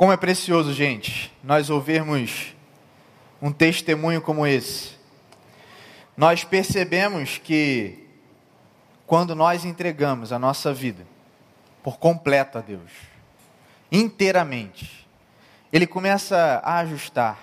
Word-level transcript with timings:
Como 0.00 0.12
é 0.12 0.16
precioso, 0.16 0.72
gente, 0.72 1.30
nós 1.44 1.68
ouvirmos 1.68 2.54
um 3.42 3.52
testemunho 3.52 4.22
como 4.22 4.46
esse. 4.46 4.92
Nós 6.16 6.42
percebemos 6.42 7.36
que 7.36 8.08
quando 9.06 9.34
nós 9.34 9.66
entregamos 9.66 10.32
a 10.32 10.38
nossa 10.38 10.72
vida 10.72 11.06
por 11.82 11.98
completo 11.98 12.56
a 12.56 12.62
Deus, 12.62 12.90
inteiramente, 13.92 15.06
Ele 15.70 15.86
começa 15.86 16.62
a 16.64 16.78
ajustar. 16.78 17.38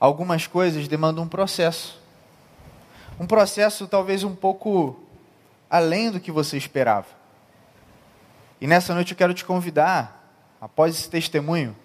Algumas 0.00 0.48
coisas 0.48 0.88
demandam 0.88 1.22
um 1.22 1.28
processo. 1.28 2.02
Um 3.16 3.28
processo 3.28 3.86
talvez 3.86 4.24
um 4.24 4.34
pouco 4.34 5.00
além 5.70 6.10
do 6.10 6.18
que 6.18 6.32
você 6.32 6.56
esperava. 6.56 7.06
E 8.60 8.66
nessa 8.66 8.92
noite 8.92 9.12
eu 9.12 9.16
quero 9.16 9.32
te 9.32 9.44
convidar 9.44 10.15
após 10.60 10.94
esse 10.94 11.08
testemunho, 11.08 11.76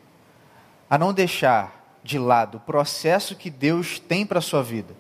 a 0.89 0.98
não 0.98 1.13
deixar 1.13 1.99
de 2.03 2.17
lado 2.17 2.57
o 2.57 2.62
processo 2.62 3.35
que 3.35 3.49
Deus 3.49 3.99
tem 3.99 4.25
para 4.25 4.39
a 4.39 4.41
sua 4.41 4.63
vida. 4.63 4.95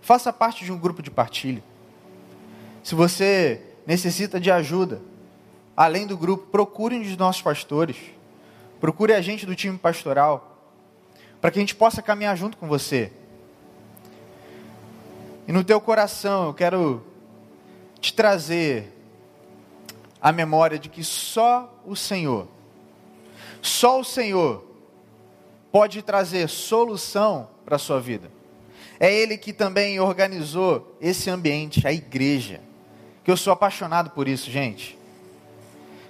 Faça 0.00 0.32
parte 0.32 0.64
de 0.64 0.72
um 0.72 0.78
grupo 0.78 1.02
de 1.02 1.10
partilha. 1.10 1.62
Se 2.82 2.94
você 2.94 3.62
necessita 3.86 4.38
de 4.38 4.50
ajuda, 4.50 5.00
além 5.76 6.06
do 6.06 6.16
grupo, 6.16 6.46
procure 6.48 6.96
um 6.96 7.02
dos 7.02 7.16
nossos 7.16 7.42
pastores. 7.42 7.96
Procure 8.80 9.14
a 9.14 9.20
gente 9.22 9.46
do 9.46 9.54
time 9.54 9.78
pastoral, 9.78 10.58
para 11.40 11.50
que 11.50 11.58
a 11.58 11.62
gente 11.62 11.74
possa 11.74 12.02
caminhar 12.02 12.36
junto 12.36 12.56
com 12.56 12.68
você. 12.68 13.10
E 15.48 15.52
no 15.52 15.64
teu 15.64 15.80
coração, 15.80 16.46
eu 16.46 16.54
quero 16.54 17.02
te 18.00 18.12
trazer 18.12 18.92
a 20.20 20.32
memória 20.32 20.78
de 20.78 20.88
que 20.88 21.02
só 21.02 21.82
o 21.86 21.94
Senhor 21.94 22.48
só 23.64 23.98
o 23.98 24.04
Senhor 24.04 24.62
pode 25.72 26.02
trazer 26.02 26.50
solução 26.50 27.48
para 27.64 27.76
a 27.76 27.78
sua 27.78 27.98
vida. 27.98 28.30
É 29.00 29.10
Ele 29.10 29.38
que 29.38 29.54
também 29.54 29.98
organizou 29.98 30.94
esse 31.00 31.30
ambiente, 31.30 31.86
a 31.86 31.90
igreja. 31.90 32.60
Que 33.24 33.30
eu 33.30 33.38
sou 33.38 33.54
apaixonado 33.54 34.10
por 34.10 34.28
isso, 34.28 34.50
gente. 34.50 34.98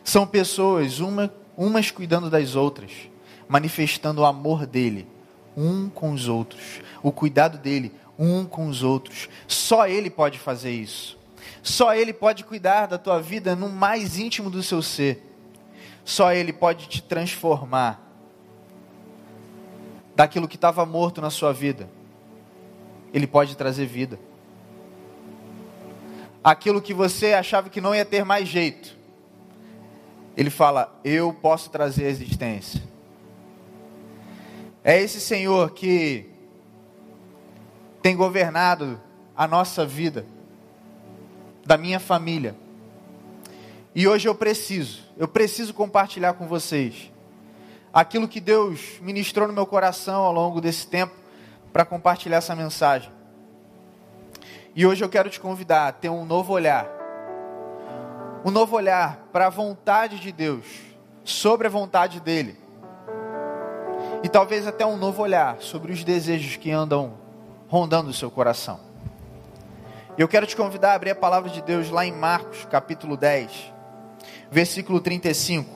São 0.03 0.27
pessoas, 0.27 0.99
uma, 0.99 1.33
umas 1.57 1.93
cuidando 1.93 2.29
das 2.29 2.57
outras, 2.57 2.91
manifestando 3.49 4.23
o 4.23 4.27
amor 4.27 4.67
dele, 4.67 5.07
um 5.57 5.89
com 5.89 6.11
os 6.11 6.27
outros, 6.27 6.81
o 7.05 7.13
cuidado 7.13 7.57
dele, 7.57 7.93
um 8.19 8.45
com 8.45 8.67
os 8.67 8.83
outros. 8.83 9.29
Só 9.47 9.87
Ele 9.87 10.11
pode 10.11 10.41
fazer 10.41 10.73
isso. 10.73 11.17
Só 11.63 11.95
Ele 11.95 12.13
pode 12.13 12.43
cuidar 12.43 12.87
da 12.87 12.99
tua 12.99 13.23
vida 13.23 13.55
no 13.55 13.69
mais 13.69 14.19
íntimo 14.19 14.51
do 14.51 14.61
seu 14.61 14.83
ser. 14.83 15.34
Só 16.05 16.33
Ele 16.33 16.53
pode 16.53 16.87
te 16.89 17.03
transformar 17.03 18.01
daquilo 20.15 20.47
que 20.47 20.57
estava 20.57 20.85
morto 20.85 21.21
na 21.21 21.31
sua 21.31 21.53
vida. 21.53 21.89
Ele 23.13 23.27
pode 23.27 23.57
trazer 23.57 23.87
vida. 23.87 24.19
Aquilo 26.43 26.83
que 26.83 26.93
você 26.93 27.33
achava 27.33 27.71
que 27.71 27.81
não 27.81 27.95
ia 27.95 28.05
ter 28.05 28.25
mais 28.25 28.47
jeito. 28.47 28.97
Ele 30.37 30.51
fala: 30.51 30.95
Eu 31.03 31.33
posso 31.33 31.71
trazer 31.71 32.07
a 32.07 32.11
existência. 32.11 32.83
É 34.83 35.01
esse 35.01 35.21
Senhor 35.21 35.71
que 35.71 36.29
tem 38.03 38.15
governado 38.15 39.01
a 39.35 39.49
nossa 39.49 39.87
vida, 39.87 40.27
da 41.65 41.79
minha 41.79 41.99
família. 41.99 42.55
E 43.95 44.07
hoje 44.07 44.29
eu 44.29 44.35
preciso 44.35 45.04
eu 45.17 45.29
preciso 45.29 45.73
compartilhar 45.73 46.35
com 46.35 46.47
vocês 46.47 47.13
aquilo 47.93 48.27
que 48.27 48.41
Deus 48.41 48.99
ministrou 49.01 49.47
no 49.47 49.55
meu 49.55 49.67
coração 49.67 50.23
ao 50.23 50.33
longo 50.33 50.61
desse 50.61 50.87
tempo 50.87 51.15
para 51.73 51.85
compartilhar 51.85 52.39
essa 52.39 52.57
mensagem. 52.57 53.13
E 54.75 54.85
hoje 54.85 55.05
eu 55.05 55.09
quero 55.09 55.31
te 55.31 55.39
convidar 55.39 55.87
a 55.87 55.93
ter 55.93 56.09
um 56.09 56.25
novo 56.25 56.53
olhar. 56.53 56.89
Um 58.45 58.51
novo 58.51 58.75
olhar 58.75 59.29
para 59.33 59.47
a 59.47 59.51
vontade 59.51 60.19
de 60.19 60.33
Deus, 60.33 60.67
sobre 61.23 61.69
a 61.69 61.71
vontade 61.71 62.21
dele. 62.21 62.59
E 64.25 64.29
talvez 64.29 64.67
até 64.67 64.85
um 64.85 64.97
novo 64.97 65.23
olhar 65.23 65.59
sobre 65.61 65.93
os 65.93 66.03
desejos 66.03 66.57
que 66.57 66.73
andam 66.73 67.15
rondando 67.69 68.11
o 68.11 68.15
seu 68.15 68.31
coração. 68.31 68.81
Eu 70.19 70.27
quero 70.27 70.47
te 70.47 70.57
convidar 70.57 70.93
a 70.93 70.95
abrir 70.95 71.11
a 71.11 71.15
palavra 71.15 71.51
de 71.51 71.63
Deus 71.63 71.91
lá 71.91 72.05
em 72.05 72.13
Marcos, 72.13 72.67
capítulo 72.69 73.17
10 73.17 73.74
versículo 74.55 75.01
35. 75.01 75.69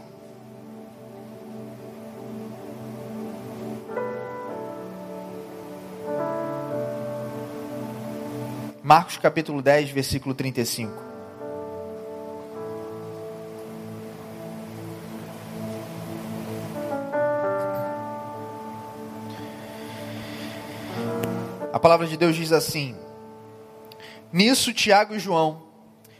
Marcos 8.81 9.17
capítulo 9.17 9.61
10, 9.61 9.91
versículo 9.91 10.33
35. 10.33 10.93
A 21.73 21.81
palavra 21.81 22.07
de 22.07 22.17
Deus 22.17 22.37
diz 22.37 22.53
assim: 22.53 22.95
Nisso 24.33 24.73
Tiago 24.73 25.17
e 25.17 25.19
João, 25.19 25.65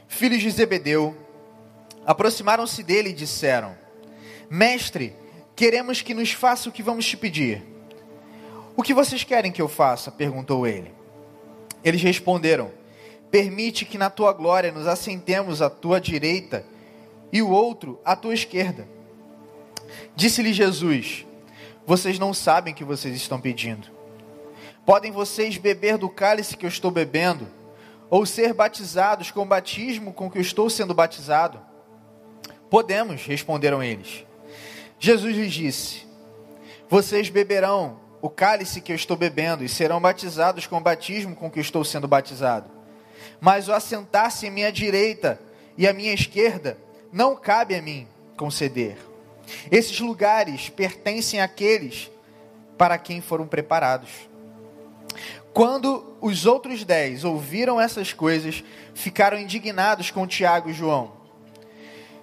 filhos 0.09 0.41
de 0.41 0.51
Zebedeu, 0.51 1.28
aproximaram-se 2.09 2.81
dele 2.81 3.09
e 3.09 3.13
disseram: 3.13 3.77
Mestre, 4.49 5.13
queremos 5.55 6.01
que 6.01 6.15
nos 6.15 6.31
faça 6.31 6.67
o 6.67 6.71
que 6.71 6.81
vamos 6.81 7.05
te 7.05 7.15
pedir. 7.15 7.63
O 8.75 8.81
que 8.81 8.95
vocês 8.95 9.23
querem 9.23 9.51
que 9.51 9.61
eu 9.61 9.67
faça? 9.67 10.11
perguntou 10.11 10.65
ele. 10.65 10.91
Eles 11.83 12.01
responderam: 12.01 12.71
Permite 13.29 13.85
que 13.85 13.95
na 13.95 14.09
tua 14.09 14.33
glória 14.33 14.71
nos 14.71 14.87
assentemos 14.87 15.61
à 15.61 15.69
tua 15.69 16.01
direita 16.01 16.65
e 17.31 17.43
o 17.43 17.51
outro 17.51 17.99
à 18.03 18.15
tua 18.15 18.33
esquerda. 18.33 18.89
Disse-lhe 20.15 20.51
Jesus: 20.51 21.27
Vocês 21.85 22.17
não 22.17 22.33
sabem 22.33 22.73
o 22.73 22.75
que 22.75 22.83
vocês 22.83 23.15
estão 23.15 23.39
pedindo. 23.39 23.87
Podem 24.83 25.11
vocês 25.11 25.57
beber 25.57 25.99
do 25.99 26.09
cálice 26.09 26.57
que 26.57 26.65
eu 26.65 26.69
estou 26.69 26.89
bebendo, 26.89 27.47
ou 28.09 28.25
ser 28.25 28.51
batizados 28.51 29.29
com 29.29 29.41
o 29.41 29.45
batismo 29.45 30.11
com 30.11 30.27
que 30.27 30.39
eu 30.39 30.41
estou 30.41 30.71
sendo 30.71 30.95
batizado? 30.95 31.68
Podemos, 32.69 33.25
responderam 33.25 33.81
eles. 33.81 34.25
Jesus 34.99 35.35
lhes 35.35 35.53
disse: 35.53 36.07
Vocês 36.89 37.29
beberão 37.29 37.99
o 38.21 38.29
cálice 38.29 38.81
que 38.81 38.91
eu 38.91 38.95
estou 38.95 39.15
bebendo 39.15 39.63
e 39.63 39.69
serão 39.69 39.99
batizados 39.99 40.67
com 40.67 40.77
o 40.77 40.81
batismo 40.81 41.35
com 41.35 41.49
que 41.49 41.59
eu 41.59 41.63
estou 41.63 41.83
sendo 41.83 42.07
batizado. 42.07 42.69
Mas 43.39 43.67
o 43.67 43.73
assentar-se 43.73 44.47
à 44.47 44.51
minha 44.51 44.71
direita 44.71 45.39
e 45.77 45.87
à 45.87 45.93
minha 45.93 46.13
esquerda 46.13 46.77
não 47.11 47.35
cabe 47.35 47.75
a 47.75 47.81
mim 47.81 48.07
conceder. 48.35 48.97
Esses 49.71 49.99
lugares 49.99 50.69
pertencem 50.69 51.41
àqueles 51.41 52.11
para 52.77 52.97
quem 52.97 53.21
foram 53.21 53.47
preparados. 53.47 54.09
Quando 55.53 56.15
os 56.21 56.45
outros 56.45 56.83
dez 56.83 57.23
ouviram 57.23 57.81
essas 57.81 58.13
coisas, 58.13 58.63
ficaram 58.93 59.37
indignados 59.37 60.11
com 60.11 60.27
Tiago 60.27 60.69
e 60.69 60.73
João. 60.73 61.18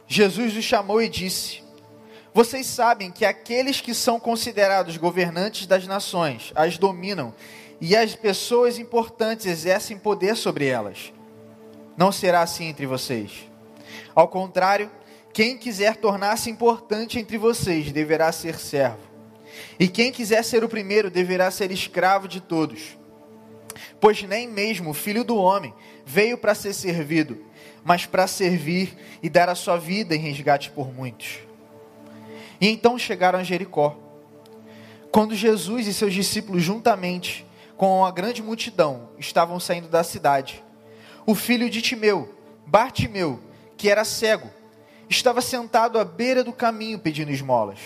Jesus 0.07 0.57
os 0.57 0.65
chamou 0.65 1.03
e 1.03 1.09
disse: 1.09 1.63
Vocês 2.33 2.67
sabem 2.67 3.11
que 3.11 3.25
aqueles 3.25 3.81
que 3.81 3.95
são 3.95 4.21
considerados 4.21 4.97
governantes 4.97 5.67
das 5.67 5.87
nações 5.87 6.53
as 6.55 6.79
dominam 6.79 7.35
e 7.81 7.97
as 7.97 8.15
pessoas 8.15 8.79
importantes 8.79 9.47
exercem 9.47 9.99
poder 9.99 10.37
sobre 10.37 10.67
elas. 10.67 11.13
Não 11.97 12.13
será 12.13 12.43
assim 12.43 12.67
entre 12.67 12.87
vocês. 12.87 13.51
Ao 14.15 14.29
contrário, 14.29 14.91
quem 15.33 15.59
quiser 15.59 15.97
tornar-se 15.97 16.49
importante 16.49 17.19
entre 17.19 17.37
vocês 17.37 17.93
deverá 17.93 18.33
ser 18.33 18.59
servo. 18.59 19.07
E 19.79 19.89
quem 19.89 20.13
quiser 20.13 20.43
ser 20.43 20.65
o 20.65 20.69
primeiro 20.69 21.11
deverá 21.11 21.51
ser 21.51 21.71
escravo 21.71 22.29
de 22.29 22.41
todos. 22.41 22.97
Pois 24.01 24.23
nem 24.23 24.49
mesmo 24.49 24.91
o 24.91 24.95
filho 24.95 25.25
do 25.25 25.37
homem 25.37 25.75
veio 26.05 26.39
para 26.39 26.55
ser 26.55 26.73
servido, 26.73 27.39
mas 27.87 28.05
para 28.05 28.27
servir 28.27 28.99
e 29.23 29.31
dar 29.31 29.49
a 29.49 29.55
sua 29.55 29.77
vida 29.77 30.13
em 30.13 30.19
resgate 30.19 30.71
por 30.71 30.93
muitos. 30.93 31.39
E 32.61 32.69
então 32.69 32.99
chegaram 32.99 33.39
a 33.39 33.45
Jericó. 33.45 33.97
Quando 35.13 35.37
Jesus 35.37 35.87
e 35.87 35.95
seus 35.95 36.13
discípulos, 36.13 36.65
juntamente 36.65 37.47
com 37.77 38.05
a 38.05 38.11
grande 38.11 38.43
multidão, 38.43 39.11
estavam 39.19 39.61
saindo 39.61 39.87
da 39.87 40.03
cidade, 40.03 40.65
o 41.25 41.33
filho 41.33 41.71
de 41.71 41.81
Timeu, 41.81 42.35
Bartimeu, 42.67 43.41
que 43.77 43.89
era 43.89 44.05
cego, 44.05 44.51
estava 45.09 45.41
sentado 45.41 45.97
à 45.97 46.05
beira 46.05 46.43
do 46.43 46.53
caminho 46.53 46.99
pedindo 46.99 47.31
esmolas. 47.31 47.79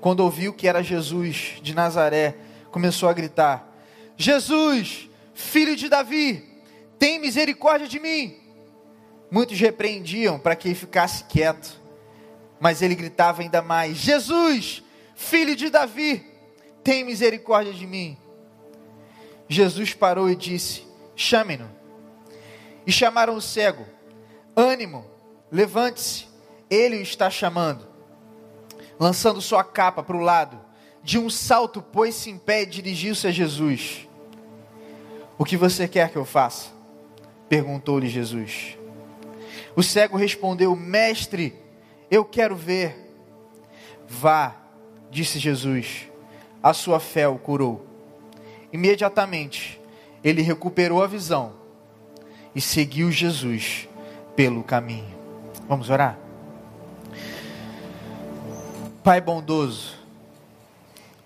Quando 0.00 0.20
ouviu 0.20 0.52
que 0.52 0.66
era 0.66 0.82
Jesus 0.82 1.58
de 1.62 1.74
Nazaré, 1.74 2.34
começou 2.72 3.08
a 3.08 3.12
gritar: 3.12 3.72
Jesus, 4.16 5.08
filho 5.32 5.76
de 5.76 5.88
Davi, 5.88 6.44
tem 6.98 7.20
misericórdia 7.20 7.86
de 7.86 8.00
mim. 8.00 8.45
Muitos 9.30 9.58
repreendiam 9.58 10.38
para 10.38 10.54
que 10.54 10.68
ele 10.68 10.74
ficasse 10.74 11.24
quieto, 11.24 11.80
Mas 12.60 12.80
ele 12.80 12.94
gritava 12.94 13.42
ainda 13.42 13.60
mais: 13.60 13.96
Jesus, 13.96 14.82
filho 15.14 15.54
de 15.54 15.68
Davi, 15.68 16.24
tem 16.82 17.04
misericórdia 17.04 17.72
de 17.72 17.86
mim. 17.86 18.16
Jesus 19.48 19.92
parou 19.92 20.30
e 20.30 20.36
disse: 20.36 20.86
Chame-no. 21.14 21.68
E 22.86 22.92
chamaram 22.92 23.34
o 23.34 23.40
cego: 23.40 23.84
Ânimo, 24.56 25.04
levante-se, 25.50 26.26
ele 26.70 26.96
o 26.96 27.02
está 27.02 27.28
chamando. 27.28 27.86
Lançando 28.98 29.42
sua 29.42 29.62
capa 29.62 30.02
para 30.02 30.16
o 30.16 30.20
lado, 30.20 30.58
de 31.02 31.18
um 31.18 31.28
salto 31.28 31.82
pôs-se 31.82 32.30
em 32.30 32.38
pé 32.38 32.62
e 32.62 32.66
dirigiu-se 32.66 33.26
a 33.26 33.30
Jesus. 33.30 34.08
O 35.36 35.44
que 35.44 35.56
você 35.56 35.86
quer 35.86 36.10
que 36.10 36.16
eu 36.16 36.24
faça? 36.24 36.74
perguntou-lhe 37.48 38.08
Jesus. 38.08 38.76
O 39.76 39.82
cego 39.82 40.16
respondeu: 40.16 40.74
Mestre, 40.74 41.54
eu 42.10 42.24
quero 42.24 42.56
ver. 42.56 43.04
Vá, 44.08 44.56
disse 45.10 45.38
Jesus, 45.38 46.08
a 46.62 46.72
sua 46.72 46.98
fé 46.98 47.28
o 47.28 47.38
curou. 47.38 47.86
Imediatamente 48.72 49.80
ele 50.24 50.42
recuperou 50.42 51.02
a 51.02 51.06
visão 51.06 51.54
e 52.54 52.60
seguiu 52.60 53.12
Jesus 53.12 53.88
pelo 54.34 54.62
caminho. 54.62 55.14
Vamos 55.68 55.90
orar? 55.90 56.18
Pai 59.02 59.20
bondoso, 59.20 59.96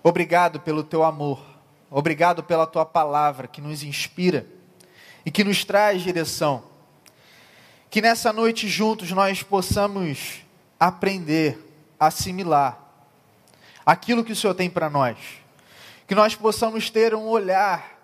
obrigado 0.03 0.59
pelo 0.59 0.83
teu 0.83 1.03
amor, 1.03 1.41
obrigado 1.89 2.43
pela 2.43 2.67
tua 2.67 2.85
palavra 2.85 3.47
que 3.47 3.59
nos 3.59 3.81
inspira 3.81 4.45
e 5.25 5.31
que 5.31 5.43
nos 5.43 5.65
traz 5.65 6.01
direção. 6.01 6.70
Que 7.91 8.01
nessa 8.01 8.31
noite 8.31 8.69
juntos 8.69 9.11
nós 9.11 9.43
possamos 9.43 10.45
aprender, 10.79 11.59
assimilar 11.99 12.79
aquilo 13.85 14.23
que 14.23 14.31
o 14.31 14.35
Senhor 14.35 14.53
tem 14.53 14.69
para 14.69 14.89
nós. 14.89 15.17
Que 16.07 16.15
nós 16.15 16.33
possamos 16.33 16.89
ter 16.89 17.13
um 17.13 17.27
olhar 17.27 17.99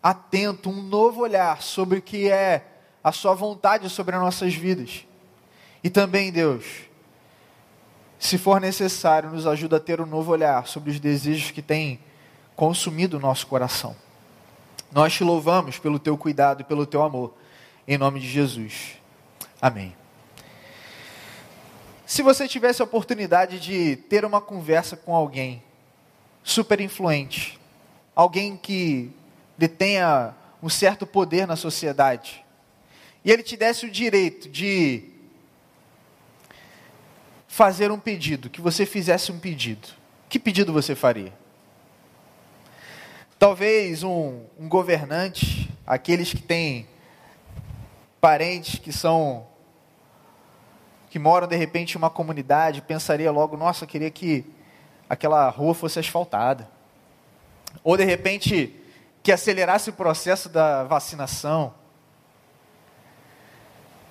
atento, 0.00 0.70
um 0.70 0.80
novo 0.80 1.22
olhar 1.22 1.60
sobre 1.60 1.98
o 1.98 2.02
que 2.02 2.30
é 2.30 2.64
a 3.02 3.10
Sua 3.10 3.34
vontade 3.34 3.90
sobre 3.90 4.14
as 4.14 4.22
nossas 4.22 4.54
vidas. 4.54 5.04
E 5.82 5.90
também, 5.90 6.30
Deus, 6.30 6.64
se 8.16 8.38
for 8.38 8.60
necessário, 8.60 9.30
nos 9.30 9.44
ajuda 9.44 9.78
a 9.78 9.80
ter 9.80 10.00
um 10.00 10.06
novo 10.06 10.30
olhar 10.30 10.68
sobre 10.68 10.92
os 10.92 11.00
desejos 11.00 11.50
que 11.50 11.60
têm 11.60 11.98
consumido 12.54 13.16
o 13.16 13.20
nosso 13.20 13.48
coração. 13.48 13.96
Nós 14.92 15.12
te 15.12 15.24
louvamos 15.24 15.80
pelo 15.80 15.98
teu 15.98 16.16
cuidado 16.16 16.60
e 16.60 16.64
pelo 16.64 16.86
teu 16.86 17.02
amor. 17.02 17.34
Em 17.88 17.98
nome 17.98 18.20
de 18.20 18.28
Jesus. 18.28 18.99
Amém. 19.60 19.94
Se 22.06 22.22
você 22.22 22.48
tivesse 22.48 22.80
a 22.80 22.84
oportunidade 22.84 23.60
de 23.60 23.96
ter 23.96 24.24
uma 24.24 24.40
conversa 24.40 24.96
com 24.96 25.14
alguém 25.14 25.62
super 26.42 26.80
influente, 26.80 27.60
alguém 28.16 28.56
que 28.56 29.12
detenha 29.56 30.34
um 30.62 30.68
certo 30.68 31.06
poder 31.06 31.46
na 31.46 31.56
sociedade, 31.56 32.44
e 33.24 33.30
ele 33.30 33.42
te 33.42 33.56
desse 33.56 33.86
o 33.86 33.90
direito 33.90 34.48
de 34.48 35.04
fazer 37.46 37.90
um 37.90 38.00
pedido, 38.00 38.48
que 38.48 38.60
você 38.60 38.86
fizesse 38.86 39.30
um 39.30 39.38
pedido, 39.38 39.88
que 40.28 40.38
pedido 40.38 40.72
você 40.72 40.94
faria? 40.94 41.32
Talvez 43.38 44.02
um, 44.02 44.42
um 44.58 44.68
governante, 44.68 45.70
aqueles 45.86 46.30
que 46.30 46.42
têm 46.42 46.88
parentes 48.20 48.78
que 48.78 48.92
são 48.92 49.49
que 51.10 51.18
moram 51.18 51.48
de 51.48 51.56
repente 51.56 51.94
em 51.94 51.98
uma 51.98 52.08
comunidade, 52.08 52.80
pensaria 52.80 53.32
logo, 53.32 53.56
nossa, 53.56 53.82
eu 53.82 53.88
queria 53.88 54.10
que 54.12 54.46
aquela 55.08 55.50
rua 55.50 55.74
fosse 55.74 55.98
asfaltada. 55.98 56.70
Ou 57.82 57.96
de 57.96 58.04
repente 58.04 58.80
que 59.20 59.32
acelerasse 59.32 59.90
o 59.90 59.92
processo 59.92 60.48
da 60.48 60.84
vacinação. 60.84 61.74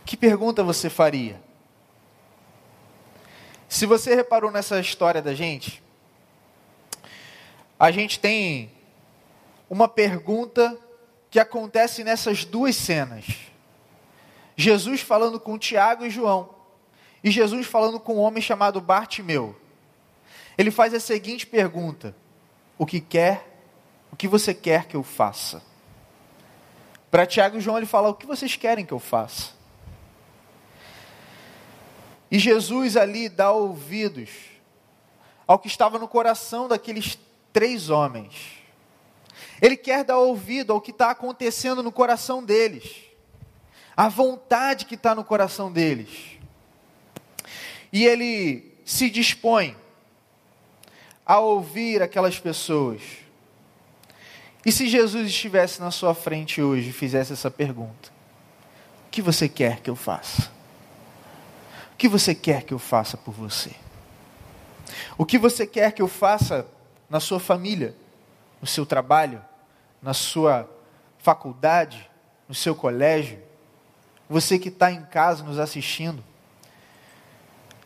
Que 0.05 0.17
pergunta 0.17 0.61
você 0.61 0.89
faria? 0.89 1.41
Se 3.69 3.85
você 3.85 4.13
reparou 4.13 4.51
nessa 4.51 4.79
história 4.79 5.21
da 5.21 5.33
gente, 5.33 5.81
a 7.79 7.91
gente 7.91 8.19
tem 8.19 8.71
uma 9.69 9.87
pergunta 9.87 10.77
que 11.29 11.39
acontece 11.39 12.03
nessas 12.03 12.43
duas 12.43 12.75
cenas. 12.75 13.25
Jesus 14.57 14.99
falando 14.99 15.39
com 15.39 15.57
Tiago 15.57 16.05
e 16.05 16.09
João, 16.09 16.58
e 17.23 17.31
Jesus 17.31 17.67
falando 17.67 17.99
com 17.99 18.15
um 18.15 18.19
homem 18.19 18.41
chamado 18.41 18.79
Bartimeu. 18.79 19.55
Ele 20.57 20.71
faz 20.71 20.93
a 20.93 20.99
seguinte 20.99 21.45
pergunta: 21.45 22.15
O 22.77 22.85
que 22.85 22.99
quer? 22.99 23.61
O 24.11 24.15
que 24.15 24.27
você 24.27 24.53
quer 24.53 24.85
que 24.85 24.95
eu 24.95 25.03
faça? 25.03 25.61
Para 27.11 27.25
Tiago 27.25 27.57
e 27.57 27.61
João 27.61 27.77
ele 27.77 27.85
fala: 27.85 28.09
O 28.09 28.13
que 28.13 28.25
vocês 28.25 28.55
querem 28.55 28.85
que 28.85 28.93
eu 28.93 28.99
faça? 28.99 29.53
E 32.31 32.37
Jesus 32.37 32.95
ali 32.95 33.27
dá 33.27 33.51
ouvidos 33.51 34.29
ao 35.47 35.57
que 35.57 35.67
estava 35.67 35.97
no 35.97 36.07
coração 36.07 36.67
daqueles 36.67 37.17
três 37.51 37.89
homens. 37.89 38.59
Ele 39.61 39.75
quer 39.75 40.03
dar 40.03 40.19
ouvido 40.19 40.71
ao 40.71 40.79
que 40.79 40.91
está 40.91 41.09
acontecendo 41.09 41.81
no 41.81 41.91
coração 41.91 42.43
deles, 42.43 42.97
a 43.97 44.07
vontade 44.07 44.85
que 44.85 44.95
está 44.95 45.15
no 45.15 45.23
coração 45.23 45.71
deles. 45.71 46.38
E 47.91 48.05
ele 48.05 48.77
se 48.85 49.09
dispõe 49.09 49.75
a 51.25 51.39
ouvir 51.39 52.01
aquelas 52.01 52.39
pessoas. 52.39 53.01
E 54.65 54.71
se 54.71 54.87
Jesus 54.87 55.27
estivesse 55.27 55.79
na 55.79 55.91
sua 55.91 56.13
frente 56.13 56.61
hoje 56.61 56.89
e 56.89 56.93
fizesse 56.93 57.33
essa 57.33 57.49
pergunta: 57.51 58.11
O 59.07 59.09
que 59.09 59.21
você 59.21 59.47
quer 59.47 59.79
que 59.79 59.89
eu 59.89 59.95
faça? 59.95 60.51
O 61.93 61.97
que 61.97 62.07
você 62.07 62.33
quer 62.33 62.63
que 62.63 62.73
eu 62.73 62.79
faça 62.79 63.17
por 63.17 63.33
você? 63.33 63.71
O 65.17 65.25
que 65.25 65.37
você 65.37 65.67
quer 65.67 65.91
que 65.91 66.01
eu 66.01 66.07
faça 66.07 66.65
na 67.09 67.19
sua 67.19 67.39
família, 67.39 67.95
no 68.61 68.67
seu 68.67 68.85
trabalho, 68.85 69.43
na 70.01 70.13
sua 70.13 70.69
faculdade, 71.17 72.09
no 72.47 72.55
seu 72.55 72.73
colégio, 72.73 73.39
você 74.29 74.57
que 74.57 74.69
está 74.69 74.91
em 74.91 75.03
casa 75.05 75.43
nos 75.43 75.59
assistindo, 75.59 76.23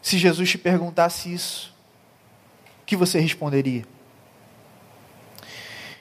se 0.03 0.17
Jesus 0.17 0.51
te 0.51 0.57
perguntasse 0.57 1.33
isso, 1.33 1.73
o 2.81 2.85
que 2.85 2.97
você 2.97 3.21
responderia? 3.21 3.85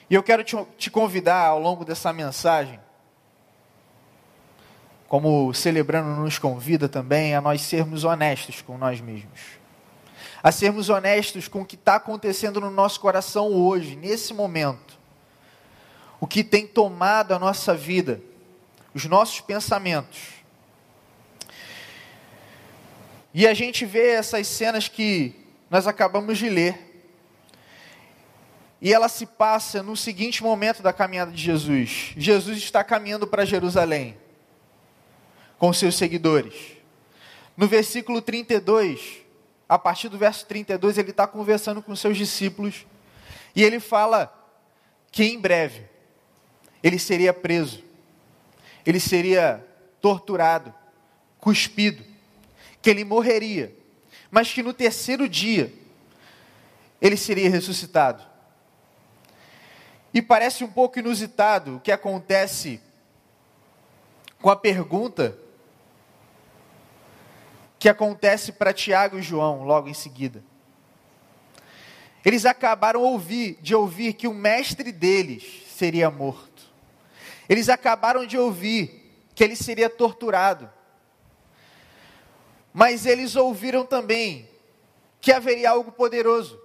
E 0.09 0.13
eu 0.13 0.21
quero 0.21 0.43
te, 0.43 0.55
te 0.77 0.91
convidar 0.91 1.47
ao 1.47 1.59
longo 1.59 1.85
dessa 1.85 2.11
mensagem, 2.11 2.79
como 5.07 5.53
celebrando 5.53 6.09
nos 6.21 6.37
convida 6.37 6.89
também, 6.89 7.33
a 7.33 7.39
nós 7.39 7.61
sermos 7.61 8.03
honestos 8.03 8.61
com 8.61 8.77
nós 8.77 8.99
mesmos. 8.99 9.39
A 10.43 10.51
sermos 10.51 10.89
honestos 10.89 11.47
com 11.47 11.61
o 11.61 11.65
que 11.65 11.75
está 11.75 11.95
acontecendo 11.95 12.59
no 12.59 12.69
nosso 12.69 12.99
coração 12.99 13.53
hoje, 13.53 13.95
nesse 13.95 14.33
momento 14.33 15.01
o 16.19 16.27
que 16.27 16.43
tem 16.43 16.67
tomado 16.67 17.33
a 17.33 17.39
nossa 17.39 17.73
vida, 17.73 18.21
os 18.93 19.05
nossos 19.05 19.39
pensamentos. 19.39 20.42
E 23.33 23.47
a 23.47 23.53
gente 23.53 23.85
vê 23.85 24.09
essas 24.09 24.47
cenas 24.47 24.87
que 24.87 25.33
nós 25.69 25.87
acabamos 25.87 26.37
de 26.37 26.49
ler. 26.49 26.91
E 28.79 28.93
ela 28.93 29.09
se 29.09 29.25
passa 29.25 29.81
no 29.81 29.97
seguinte 29.97 30.43
momento 30.43 30.83
da 30.83 30.93
caminhada 30.93 31.31
de 31.31 31.41
Jesus. 31.41 32.13
Jesus 32.15 32.57
está 32.57 32.83
caminhando 32.83 33.25
para 33.25 33.45
Jerusalém 33.45 34.17
com 35.57 35.73
seus 35.73 35.95
seguidores. 35.95 36.53
No 37.57 37.67
versículo 37.67 38.21
32, 38.21 39.21
a 39.67 39.79
partir 39.79 40.09
do 40.09 40.17
verso 40.17 40.45
32, 40.45 40.97
ele 40.97 41.11
está 41.11 41.25
conversando 41.25 41.81
com 41.81 41.95
seus 41.95 42.17
discípulos 42.17 42.85
e 43.55 43.63
ele 43.63 43.79
fala 43.79 44.31
que 45.11 45.23
em 45.23 45.39
breve 45.39 45.85
ele 46.83 46.99
seria 46.99 47.33
preso, 47.33 47.81
ele 48.85 48.99
seria 48.99 49.65
torturado, 50.01 50.73
cuspido, 51.39 52.12
que 52.83 52.89
ele 52.89 53.05
morreria, 53.05 53.73
mas 54.29 54.51
que 54.51 54.61
no 54.61 54.73
terceiro 54.73 55.27
dia 55.27 55.73
ele 57.01 57.15
seria 57.15 57.49
ressuscitado. 57.49 58.21
E 60.13 60.21
parece 60.21 60.63
um 60.63 60.69
pouco 60.69 60.99
inusitado 60.99 61.77
o 61.77 61.79
que 61.79 61.91
acontece 61.91 62.79
com 64.41 64.49
a 64.49 64.55
pergunta 64.55 65.35
que 67.79 67.87
acontece 67.87 68.51
para 68.51 68.73
Tiago 68.73 69.17
e 69.17 69.21
João 69.21 69.63
logo 69.63 69.87
em 69.87 69.93
seguida. 69.93 70.43
Eles 72.23 72.45
acabaram 72.45 73.01
ouvir, 73.01 73.57
de 73.61 73.73
ouvir 73.73 74.13
que 74.13 74.27
o 74.27 74.33
mestre 74.33 74.91
deles 74.91 75.63
seria 75.69 76.11
morto. 76.11 76.63
Eles 77.47 77.69
acabaram 77.69 78.25
de 78.25 78.37
ouvir 78.37 79.25
que 79.33 79.43
ele 79.43 79.55
seria 79.55 79.89
torturado. 79.89 80.69
Mas 82.73 83.05
eles 83.05 83.35
ouviram 83.35 83.85
também 83.85 84.49
que 85.21 85.31
haveria 85.31 85.69
algo 85.69 85.91
poderoso. 85.91 86.59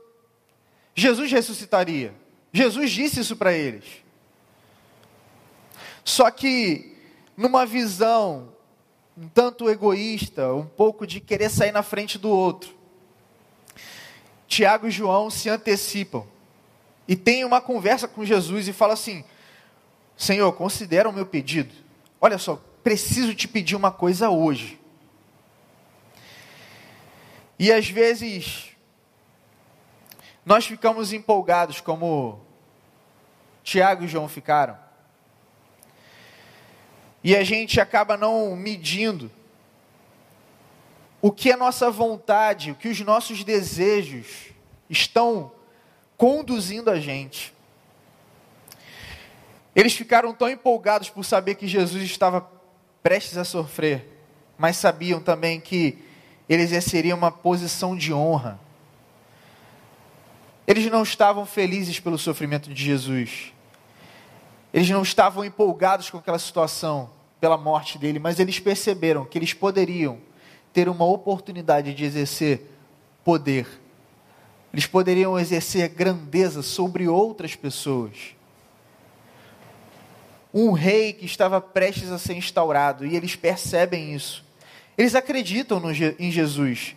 Jesus 0.95 1.31
ressuscitaria. 1.31 2.15
Jesus 2.53 2.91
disse 2.91 3.21
isso 3.21 3.37
para 3.37 3.53
eles. 3.53 3.85
Só 6.03 6.31
que, 6.31 6.97
numa 7.37 7.67
visão 7.67 8.53
um 9.17 9.29
tanto 9.29 9.69
egoísta, 9.69 10.55
um 10.55 10.65
pouco 10.65 11.07
de 11.07 11.21
querer 11.21 11.50
sair 11.50 11.73
na 11.73 11.83
frente 11.83 12.19
do 12.19 12.31
outro, 12.31 12.73
Tiago 14.47 14.87
e 14.87 14.91
João 14.91 15.29
se 15.29 15.50
antecipam 15.50 16.25
e 17.07 17.15
têm 17.15 17.45
uma 17.45 17.61
conversa 17.61 18.09
com 18.09 18.25
Jesus 18.25 18.67
e 18.67 18.73
falam 18.73 18.95
assim: 18.95 19.25
Senhor, 20.17 20.50
considera 20.53 21.09
o 21.09 21.12
meu 21.12 21.27
pedido. 21.27 21.75
Olha 22.21 22.38
só, 22.38 22.62
preciso 22.83 23.35
te 23.35 23.47
pedir 23.47 23.77
uma 23.77 23.93
coisa 23.93 24.31
hoje. 24.31 24.78
E 27.59 27.73
às 27.73 27.88
vezes 27.88 28.69
nós 30.47 30.67
ficamos 30.67 31.12
empolgados, 31.12 31.81
como 31.81 32.41
Tiago 33.62 34.05
e 34.05 34.09
João 34.09 34.29
ficaram. 34.29 34.79
E 37.23 37.37
a 37.37 37.45
gente 37.45 37.81
acaba 37.81 38.17
não 38.17 38.57
medindo 38.57 39.31
o 41.21 41.33
que 41.33 41.50
a 41.50 41.57
nossa 41.57 41.91
vontade, 41.91 42.71
o 42.71 42.75
que 42.77 42.88
os 42.88 43.00
nossos 43.00 43.43
desejos 43.43 44.47
estão 44.88 45.53
conduzindo 46.17 46.91
a 46.91 46.99
gente. 46.99 47.53
Eles 49.75 49.95
ficaram 49.95 50.33
tão 50.33 50.49
empolgados 50.49 51.11
por 51.11 51.25
saber 51.25 51.57
que 51.57 51.69
Jesus 51.69 52.05
estava 52.05 52.49
prestes 53.03 53.37
a 53.37 53.45
sofrer, 53.45 54.09
mas 54.57 54.77
sabiam 54.77 55.21
também 55.21 55.61
que 55.61 56.08
ele 56.49 56.62
exerceria 56.62 57.14
uma 57.14 57.31
posição 57.31 57.97
de 57.97 58.12
honra. 58.12 58.59
Eles 60.67 60.90
não 60.90 61.02
estavam 61.02 61.47
felizes 61.47 62.00
pelo 62.00 62.19
sofrimento 62.19 62.73
de 62.73 62.83
Jesus. 62.83 63.52
Eles 64.73 64.88
não 64.90 65.02
estavam 65.02 65.45
empolgados 65.45 66.11
com 66.11 66.19
aquela 66.19 66.38
situação, 66.38 67.11
pela 67.40 67.57
morte 67.57 67.99
dele, 67.99 68.19
mas 68.19 68.38
eles 68.38 68.59
perceberam 68.59 69.25
que 69.25 69.38
eles 69.38 69.52
poderiam 69.52 70.19
ter 70.73 70.88
uma 70.88 71.05
oportunidade 71.05 71.95
de 71.95 72.05
exercer 72.05 72.71
poder. 73.25 73.67
Eles 74.73 74.87
poderiam 74.87 75.38
exercer 75.38 75.88
grandeza 75.88 76.62
sobre 76.62 77.09
outras 77.09 77.55
pessoas. 77.55 78.35
Um 80.52 80.73
rei 80.73 81.12
que 81.12 81.26
estava 81.26 81.61
prestes 81.61 82.11
a 82.11 82.19
ser 82.19 82.35
instaurado, 82.35 83.07
e 83.07 83.17
eles 83.17 83.37
percebem 83.37 84.14
isso. 84.14 84.45
Eles 84.99 85.14
acreditam 85.14 85.78
no, 85.78 85.93
em 85.93 86.33
Jesus, 86.33 86.97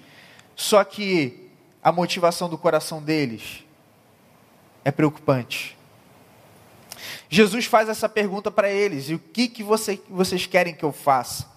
só 0.56 0.84
que 0.84 1.52
a 1.84 1.92
motivação 1.92 2.50
do 2.50 2.58
coração 2.58 3.02
deles 3.02 3.64
é 4.84 4.90
preocupante. 4.92 5.78
Jesus 7.30 7.66
faz 7.66 7.88
essa 7.88 8.10
pergunta 8.10 8.50
para 8.50 8.72
eles: 8.72 9.10
e 9.10 9.14
o 9.14 9.20
que, 9.20 9.48
que 9.48 9.62
você, 9.62 10.02
vocês 10.10 10.48
querem 10.48 10.74
que 10.74 10.84
eu 10.84 10.92
faça? 10.92 11.50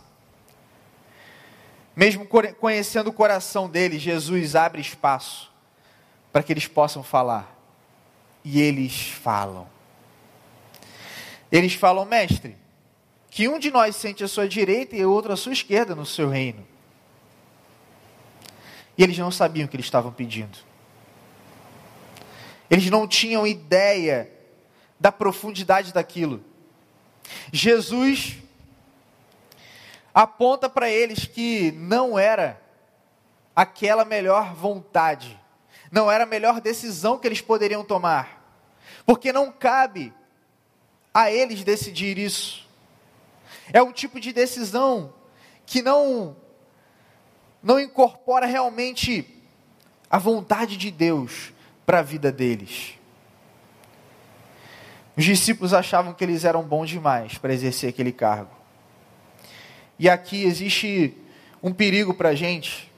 Mesmo 1.96 2.26
conhecendo 2.60 3.08
o 3.08 3.12
coração 3.12 3.68
deles, 3.68 4.02
Jesus 4.02 4.54
abre 4.54 4.82
espaço 4.82 5.50
para 6.30 6.42
que 6.42 6.52
eles 6.52 6.66
possam 6.66 7.02
falar. 7.02 7.56
E 8.44 8.60
eles 8.60 9.08
falam. 9.08 9.66
Eles 11.50 11.74
falam, 11.74 12.04
mestre, 12.04 12.56
que 13.34 13.48
um 13.48 13.58
de 13.58 13.68
nós 13.68 13.96
sente 13.96 14.22
a 14.22 14.28
sua 14.28 14.48
direita 14.48 14.94
e 14.94 15.04
o 15.04 15.10
outro 15.10 15.32
a 15.32 15.36
sua 15.36 15.52
esquerda 15.52 15.92
no 15.92 16.06
seu 16.06 16.28
reino. 16.28 16.64
E 18.96 19.02
eles 19.02 19.18
não 19.18 19.28
sabiam 19.28 19.66
o 19.66 19.68
que 19.68 19.74
eles 19.74 19.86
estavam 19.86 20.12
pedindo. 20.12 20.56
Eles 22.70 22.88
não 22.88 23.08
tinham 23.08 23.44
ideia 23.44 24.30
da 25.00 25.10
profundidade 25.10 25.92
daquilo. 25.92 26.44
Jesus 27.52 28.36
aponta 30.14 30.68
para 30.68 30.88
eles 30.88 31.24
que 31.24 31.72
não 31.72 32.16
era 32.16 32.62
aquela 33.56 34.04
melhor 34.04 34.54
vontade, 34.54 35.36
não 35.90 36.08
era 36.08 36.22
a 36.22 36.26
melhor 36.26 36.60
decisão 36.60 37.18
que 37.18 37.26
eles 37.26 37.40
poderiam 37.40 37.82
tomar, 37.82 38.40
porque 39.04 39.32
não 39.32 39.50
cabe 39.50 40.12
a 41.12 41.32
eles 41.32 41.64
decidir 41.64 42.16
isso. 42.16 42.63
É 43.72 43.82
um 43.82 43.92
tipo 43.92 44.20
de 44.20 44.32
decisão 44.32 45.12
que 45.66 45.82
não 45.82 46.36
não 47.62 47.80
incorpora 47.80 48.44
realmente 48.44 49.26
a 50.10 50.18
vontade 50.18 50.76
de 50.76 50.90
Deus 50.90 51.50
para 51.86 52.00
a 52.00 52.02
vida 52.02 52.30
deles. 52.30 52.94
Os 55.16 55.24
discípulos 55.24 55.72
achavam 55.72 56.12
que 56.12 56.22
eles 56.22 56.44
eram 56.44 56.62
bons 56.62 56.90
demais 56.90 57.38
para 57.38 57.54
exercer 57.54 57.88
aquele 57.88 58.12
cargo. 58.12 58.50
E 59.98 60.08
aqui 60.08 60.44
existe 60.44 61.16
um 61.62 61.72
perigo 61.72 62.12
para 62.12 62.30
a 62.30 62.34
gente, 62.34 62.92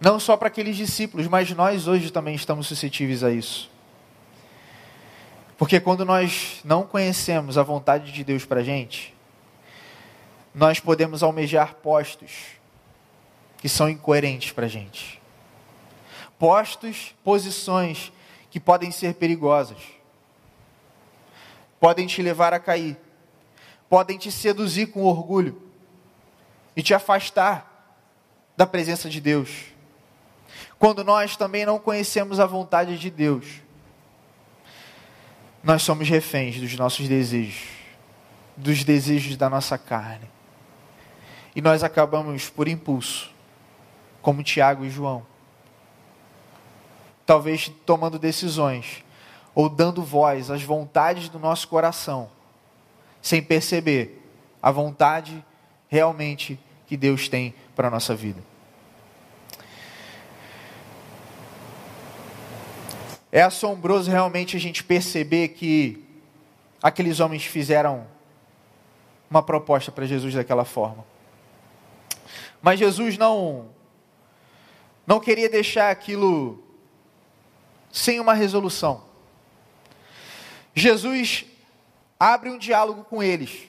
não 0.00 0.18
só 0.18 0.36
para 0.36 0.48
aqueles 0.48 0.76
discípulos, 0.76 1.26
mas 1.26 1.50
nós 1.50 1.86
hoje 1.86 2.10
também 2.10 2.34
estamos 2.34 2.66
suscetíveis 2.66 3.22
a 3.22 3.30
isso. 3.30 3.69
Porque 5.60 5.78
quando 5.78 6.06
nós 6.06 6.62
não 6.64 6.84
conhecemos 6.84 7.58
a 7.58 7.62
vontade 7.62 8.12
de 8.12 8.24
Deus 8.24 8.46
para 8.46 8.60
a 8.60 8.64
gente, 8.64 9.14
nós 10.54 10.80
podemos 10.80 11.22
almejar 11.22 11.74
postos 11.74 12.32
que 13.58 13.68
são 13.68 13.86
incoerentes 13.86 14.52
para 14.52 14.64
a 14.64 14.68
gente. 14.70 15.20
Postos, 16.38 17.14
posições 17.22 18.10
que 18.50 18.58
podem 18.58 18.90
ser 18.90 19.16
perigosas, 19.16 19.76
podem 21.78 22.06
te 22.06 22.22
levar 22.22 22.54
a 22.54 22.58
cair, 22.58 22.96
podem 23.86 24.16
te 24.16 24.32
seduzir 24.32 24.86
com 24.86 25.04
orgulho 25.04 25.60
e 26.74 26.82
te 26.82 26.94
afastar 26.94 28.00
da 28.56 28.66
presença 28.66 29.10
de 29.10 29.20
Deus. 29.20 29.66
Quando 30.78 31.04
nós 31.04 31.36
também 31.36 31.66
não 31.66 31.78
conhecemos 31.78 32.40
a 32.40 32.46
vontade 32.46 32.98
de 32.98 33.10
Deus, 33.10 33.60
nós 35.62 35.82
somos 35.82 36.08
reféns 36.08 36.58
dos 36.58 36.74
nossos 36.76 37.06
desejos, 37.06 37.68
dos 38.56 38.82
desejos 38.82 39.36
da 39.36 39.50
nossa 39.50 39.76
carne. 39.76 40.28
E 41.54 41.60
nós 41.60 41.82
acabamos 41.82 42.48
por 42.48 42.68
impulso, 42.68 43.30
como 44.22 44.42
Tiago 44.42 44.84
e 44.84 44.90
João, 44.90 45.26
talvez 47.26 47.70
tomando 47.84 48.18
decisões 48.18 49.04
ou 49.54 49.68
dando 49.68 50.02
voz 50.02 50.50
às 50.50 50.62
vontades 50.62 51.28
do 51.28 51.38
nosso 51.38 51.68
coração, 51.68 52.30
sem 53.20 53.42
perceber 53.42 54.22
a 54.62 54.70
vontade 54.70 55.44
realmente 55.88 56.58
que 56.86 56.96
Deus 56.96 57.28
tem 57.28 57.54
para 57.74 57.88
a 57.88 57.90
nossa 57.90 58.14
vida. 58.14 58.49
É 63.32 63.42
assombroso 63.42 64.10
realmente 64.10 64.56
a 64.56 64.60
gente 64.60 64.82
perceber 64.82 65.48
que 65.48 66.04
aqueles 66.82 67.20
homens 67.20 67.44
fizeram 67.44 68.06
uma 69.30 69.42
proposta 69.42 69.92
para 69.92 70.06
Jesus 70.06 70.34
daquela 70.34 70.64
forma. 70.64 71.04
Mas 72.60 72.78
Jesus 72.78 73.16
não 73.16 73.68
não 75.06 75.18
queria 75.18 75.48
deixar 75.48 75.90
aquilo 75.90 76.62
sem 77.90 78.20
uma 78.20 78.34
resolução. 78.34 79.02
Jesus 80.74 81.44
abre 82.18 82.50
um 82.50 82.58
diálogo 82.58 83.04
com 83.04 83.22
eles 83.22 83.68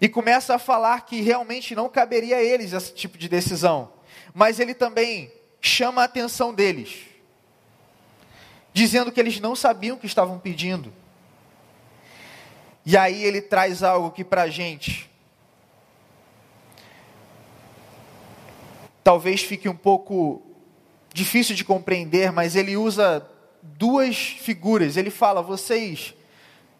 e 0.00 0.08
começa 0.08 0.54
a 0.54 0.58
falar 0.58 1.06
que 1.06 1.20
realmente 1.20 1.74
não 1.74 1.88
caberia 1.88 2.36
a 2.36 2.42
eles 2.42 2.72
esse 2.72 2.92
tipo 2.94 3.16
de 3.16 3.28
decisão, 3.28 3.92
mas 4.34 4.60
ele 4.60 4.74
também 4.74 5.32
chama 5.60 6.02
a 6.02 6.04
atenção 6.04 6.52
deles, 6.52 7.04
dizendo 8.72 9.12
que 9.12 9.20
eles 9.20 9.40
não 9.40 9.54
sabiam 9.54 9.96
o 9.96 9.98
que 9.98 10.06
estavam 10.06 10.38
pedindo. 10.38 10.92
E 12.84 12.96
aí 12.96 13.22
ele 13.22 13.40
traz 13.40 13.82
algo 13.82 14.10
que 14.10 14.24
para 14.24 14.42
a 14.42 14.48
gente 14.48 15.10
talvez 19.04 19.42
fique 19.42 19.68
um 19.68 19.76
pouco 19.76 20.42
difícil 21.12 21.54
de 21.54 21.64
compreender, 21.64 22.32
mas 22.32 22.56
ele 22.56 22.76
usa 22.76 23.26
duas 23.62 24.16
figuras. 24.16 24.96
Ele 24.96 25.10
fala: 25.10 25.42
vocês 25.42 26.14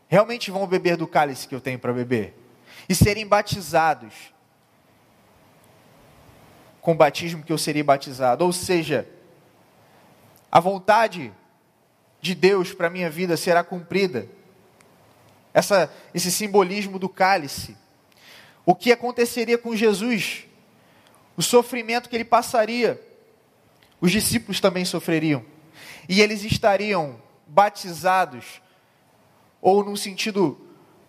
realmente 0.09 0.51
vão 0.51 0.67
beber 0.67 0.97
do 0.97 1.07
cálice 1.07 1.47
que 1.47 1.55
eu 1.55 1.61
tenho 1.61 1.79
para 1.79 1.93
beber 1.93 2.35
e 2.89 2.95
serem 2.95 3.27
batizados 3.27 4.13
com 6.81 6.93
o 6.93 6.97
batismo 6.97 7.45
que 7.45 7.53
eu 7.53 7.59
serei 7.59 7.83
batizado. 7.83 8.45
Ou 8.45 8.53
seja, 8.53 9.09
a 10.51 10.59
vontade 10.59 11.33
de 12.23 12.35
Deus 12.35 12.73
para 12.73 12.87
a 12.87 12.91
minha 12.91 13.11
vida 13.11 13.37
será 13.37 13.63
cumprida. 13.63 14.27
Essa, 15.53 15.93
esse 16.15 16.33
simbolismo 16.33 16.99
do 16.99 17.11
cálice. 17.11 17.77
O 18.65 18.75
que 18.75 18.91
aconteceria 18.91 19.59
com 19.59 19.77
Jesus? 19.77 20.47
o 21.37 21.43
sofrimento 21.43 22.09
que 22.09 22.17
ele 22.17 22.25
passaria, 22.25 23.01
os 24.01 24.11
discípulos 24.11 24.61
também 24.61 24.85
sofreriam. 24.85 25.45
E 26.09 26.21
eles 26.21 26.45
estariam 26.45 27.21
batizados, 27.47 28.61
ou 29.61 29.85
num 29.85 29.97
sentido 29.97 30.59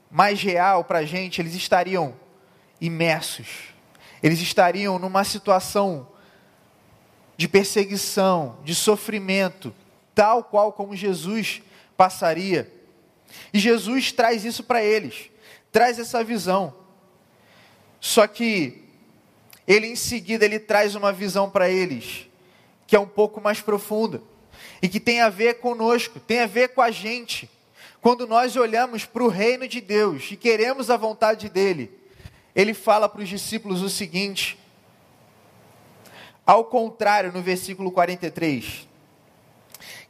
mais 0.09 0.41
real 0.41 0.83
para 0.83 0.99
a 0.99 1.05
gente, 1.05 1.41
eles 1.41 1.55
estariam 1.55 2.15
imersos, 2.79 3.73
eles 4.21 4.39
estariam 4.39 4.99
numa 4.99 5.23
situação 5.23 6.07
de 7.35 7.47
perseguição, 7.47 8.57
de 8.63 8.75
sofrimento, 8.75 9.73
tal 10.13 10.43
qual 10.43 10.71
como 10.73 10.95
Jesus 10.95 11.61
passaria. 11.97 12.71
E 13.53 13.59
Jesus 13.59 14.11
traz 14.11 14.45
isso 14.45 14.63
para 14.63 14.83
eles, 14.83 15.29
traz 15.71 15.99
essa 15.99 16.23
visão. 16.23 16.73
Só 17.99 18.27
que 18.27 18.83
ele 19.67 19.87
em 19.87 19.95
seguida 19.95 20.45
ele 20.45 20.59
traz 20.59 20.93
uma 20.95 21.11
visão 21.11 21.49
para 21.49 21.69
eles 21.69 22.27
que 22.93 22.95
é 22.95 22.99
um 22.99 23.07
pouco 23.07 23.41
mais 23.41 23.59
profunda 23.59 24.21
e 24.79 24.87
que 24.87 24.99
tem 24.99 25.21
a 25.21 25.27
ver 25.27 25.55
conosco, 25.55 26.19
tem 26.19 26.41
a 26.41 26.45
ver 26.45 26.75
com 26.75 26.81
a 26.81 26.91
gente. 26.91 27.49
Quando 28.01 28.27
nós 28.27 28.55
olhamos 28.55 29.05
para 29.05 29.23
o 29.23 29.29
reino 29.29 29.67
de 29.67 29.81
Deus 29.81 30.29
e 30.29 30.35
queremos 30.35 30.91
a 30.91 30.97
vontade 30.97 31.49
dele, 31.49 31.89
ele 32.55 32.73
fala 32.73 33.09
para 33.09 33.23
os 33.23 33.29
discípulos 33.29 33.81
o 33.81 33.89
seguinte: 33.89 34.59
ao 36.45 36.65
contrário, 36.65 37.31
no 37.31 37.41
versículo 37.41 37.91
43, 37.91 38.87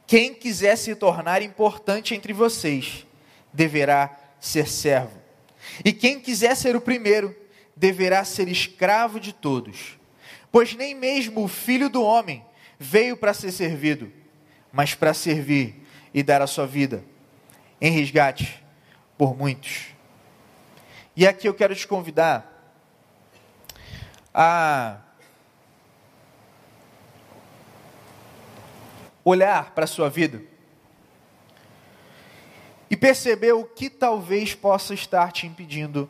quem 0.06 0.34
quiser 0.34 0.76
se 0.76 0.94
tornar 0.94 1.42
importante 1.42 2.14
entre 2.14 2.32
vocês, 2.32 3.06
deverá 3.52 4.16
ser 4.38 4.68
servo. 4.68 5.22
E 5.84 5.92
quem 5.92 6.20
quiser 6.20 6.54
ser 6.56 6.76
o 6.76 6.80
primeiro, 6.80 7.34
deverá 7.74 8.24
ser 8.24 8.48
escravo 8.48 9.18
de 9.18 9.32
todos. 9.32 9.98
Pois 10.52 10.74
nem 10.74 10.94
mesmo 10.94 11.42
o 11.42 11.48
filho 11.48 11.88
do 11.88 12.02
homem 12.02 12.44
veio 12.78 13.16
para 13.16 13.34
ser 13.34 13.50
servido, 13.50 14.12
mas 14.72 14.94
para 14.94 15.14
servir 15.14 15.82
e 16.12 16.22
dar 16.22 16.42
a 16.42 16.46
sua 16.46 16.66
vida 16.66 17.04
em 17.80 17.90
resgate 17.90 18.62
por 19.16 19.36
muitos. 19.36 19.86
E 21.16 21.26
aqui 21.26 21.48
eu 21.48 21.54
quero 21.54 21.74
te 21.74 21.86
convidar 21.86 22.50
a 24.32 24.98
olhar 29.24 29.70
para 29.70 29.84
a 29.84 29.88
sua 29.88 30.10
vida 30.10 30.42
e 32.90 32.96
perceber 32.96 33.52
o 33.52 33.64
que 33.64 33.88
talvez 33.88 34.54
possa 34.54 34.94
estar 34.94 35.32
te 35.32 35.46
impedindo 35.46 36.08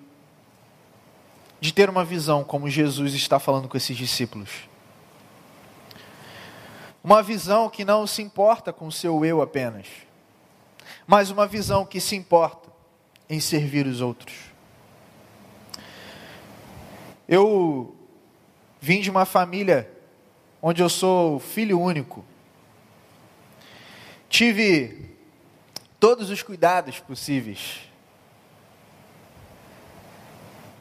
de 1.61 1.73
ter 1.73 1.89
uma 1.89 2.05
visão 2.05 2.45
como 2.45 2.69
Jesus 2.69 3.15
está 3.15 3.39
falando 3.39 3.69
com 3.69 3.77
esses 3.77 3.97
discípulos. 3.97 4.69
Uma 7.03 7.23
visão 7.23 7.71
que 7.71 7.85
não 7.85 8.07
se 8.07 8.21
importa 8.21 8.73
com 8.73 8.87
o 8.87 8.93
seu 8.93 9.25
eu 9.25 9.41
apenas, 9.41 9.87
mas 11.07 11.31
uma 11.31 11.47
visão 11.47 11.87
que 11.87 12.01
se 12.01 12.17
importa 12.17 12.69
em 13.29 13.41
servir 13.41 13.87
os 13.87 14.01
outros. 14.01 14.35
Eu 17.27 17.95
vim 18.81 19.01
de 19.01 19.11
uma 19.11 19.25
família 19.25 19.91
onde 20.61 20.83
eu 20.83 20.89
sou 20.89 21.39
filho 21.39 21.81
único. 21.81 22.25
Tive 24.35 25.15
todos 26.01 26.29
os 26.29 26.43
cuidados 26.43 26.99
possíveis. 26.99 27.89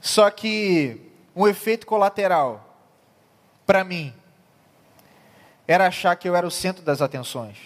Só 0.02 0.28
que 0.32 1.00
um 1.36 1.48
efeito 1.48 1.86
colateral, 1.86 2.76
para 3.64 3.84
mim, 3.84 4.12
era 5.68 5.86
achar 5.86 6.16
que 6.16 6.28
eu 6.28 6.36
era 6.36 6.48
o 6.48 6.50
centro 6.50 6.84
das 6.84 7.00
atenções. 7.00 7.60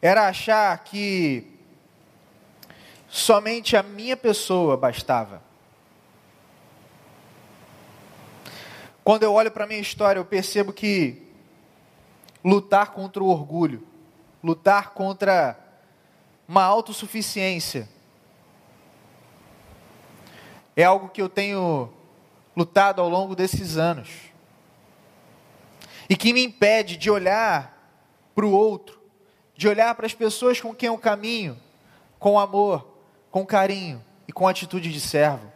Era 0.00 0.26
achar 0.26 0.82
que 0.84 1.46
somente 3.10 3.76
a 3.76 3.82
minha 3.82 4.16
pessoa 4.16 4.74
bastava. 4.74 5.42
Quando 9.04 9.24
eu 9.24 9.34
olho 9.34 9.50
para 9.50 9.64
a 9.64 9.66
minha 9.66 9.80
história, 9.80 10.18
eu 10.18 10.24
percebo 10.24 10.72
que 10.72 11.30
lutar 12.44 12.90
contra 12.92 13.22
o 13.22 13.28
orgulho, 13.28 13.86
lutar 14.42 14.90
contra 14.90 15.58
uma 16.46 16.62
autossuficiência. 16.62 17.88
É 20.76 20.84
algo 20.84 21.08
que 21.08 21.22
eu 21.22 21.28
tenho 21.28 21.92
lutado 22.56 23.00
ao 23.00 23.08
longo 23.08 23.34
desses 23.36 23.76
anos. 23.76 24.10
E 26.08 26.16
que 26.16 26.32
me 26.32 26.44
impede 26.44 26.96
de 26.96 27.10
olhar 27.10 27.72
para 28.34 28.44
o 28.44 28.50
outro, 28.50 29.00
de 29.56 29.68
olhar 29.68 29.94
para 29.94 30.06
as 30.06 30.14
pessoas 30.14 30.60
com 30.60 30.74
quem 30.74 30.88
eu 30.88 30.98
caminho, 30.98 31.58
com 32.18 32.38
amor, 32.38 32.86
com 33.30 33.46
carinho 33.46 34.02
e 34.26 34.32
com 34.32 34.48
atitude 34.48 34.92
de 34.92 35.00
servo. 35.00 35.50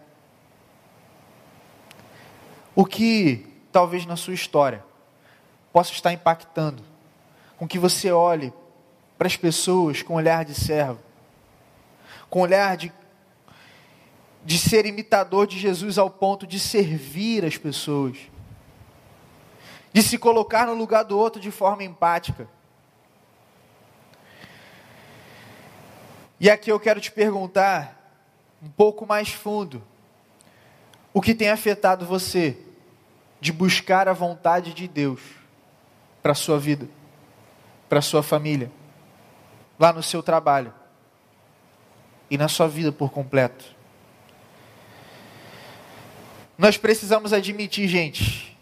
O 2.74 2.84
que 2.84 3.46
talvez 3.72 4.06
na 4.06 4.16
sua 4.16 4.34
história 4.34 4.84
possa 5.76 5.92
estar 5.92 6.10
impactando, 6.10 6.82
com 7.58 7.68
que 7.68 7.78
você 7.78 8.10
olhe 8.10 8.50
para 9.18 9.26
as 9.26 9.36
pessoas 9.36 10.00
com 10.00 10.14
olhar 10.14 10.42
de 10.42 10.54
servo, 10.54 10.98
com 12.30 12.40
olhar 12.40 12.78
de, 12.78 12.90
de 14.42 14.56
ser 14.56 14.86
imitador 14.86 15.46
de 15.46 15.58
Jesus 15.58 15.98
ao 15.98 16.08
ponto 16.08 16.46
de 16.46 16.58
servir 16.58 17.44
as 17.44 17.58
pessoas, 17.58 18.16
de 19.92 20.02
se 20.02 20.16
colocar 20.16 20.66
no 20.66 20.72
lugar 20.72 21.02
do 21.02 21.18
outro 21.18 21.38
de 21.38 21.50
forma 21.50 21.84
empática. 21.84 22.48
E 26.40 26.48
aqui 26.48 26.72
eu 26.72 26.80
quero 26.80 27.02
te 27.02 27.12
perguntar, 27.12 28.16
um 28.62 28.70
pouco 28.70 29.04
mais 29.04 29.28
fundo, 29.28 29.82
o 31.12 31.20
que 31.20 31.34
tem 31.34 31.50
afetado 31.50 32.06
você 32.06 32.56
de 33.38 33.52
buscar 33.52 34.08
a 34.08 34.14
vontade 34.14 34.72
de 34.72 34.88
Deus 34.88 35.20
para 36.26 36.32
a 36.32 36.34
sua 36.34 36.58
vida, 36.58 36.88
para 37.88 38.00
a 38.00 38.02
sua 38.02 38.20
família, 38.20 38.68
lá 39.78 39.92
no 39.92 40.02
seu 40.02 40.24
trabalho 40.24 40.74
e 42.28 42.36
na 42.36 42.48
sua 42.48 42.66
vida 42.66 42.90
por 42.90 43.12
completo. 43.12 43.64
Nós 46.58 46.76
precisamos 46.76 47.32
admitir, 47.32 47.86
gente, 47.86 48.58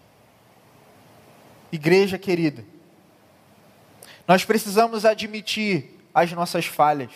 igreja 1.73 2.19
querida, 2.19 2.67
nós 4.29 4.45
precisamos 4.45 5.07
admitir 5.07 5.99
as 6.13 6.31
nossas 6.33 6.67
falhas, 6.67 7.13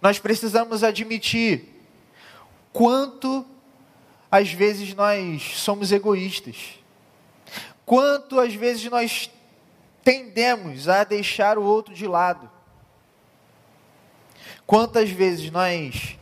nós 0.00 0.20
precisamos 0.20 0.84
admitir 0.84 1.82
quanto 2.72 3.44
às 4.30 4.52
vezes 4.52 4.94
nós 4.94 5.42
somos 5.56 5.90
egoístas. 5.90 6.78
Quanto 7.84 8.38
às 8.38 8.54
vezes 8.54 8.88
nós 8.88 9.28
tendemos 10.04 10.88
a 10.88 11.02
deixar 11.02 11.58
o 11.58 11.64
outro 11.64 11.94
de 11.94 12.06
lado. 12.06 12.50
Quantas 14.66 15.10
vezes 15.10 15.50
nós 15.50 16.18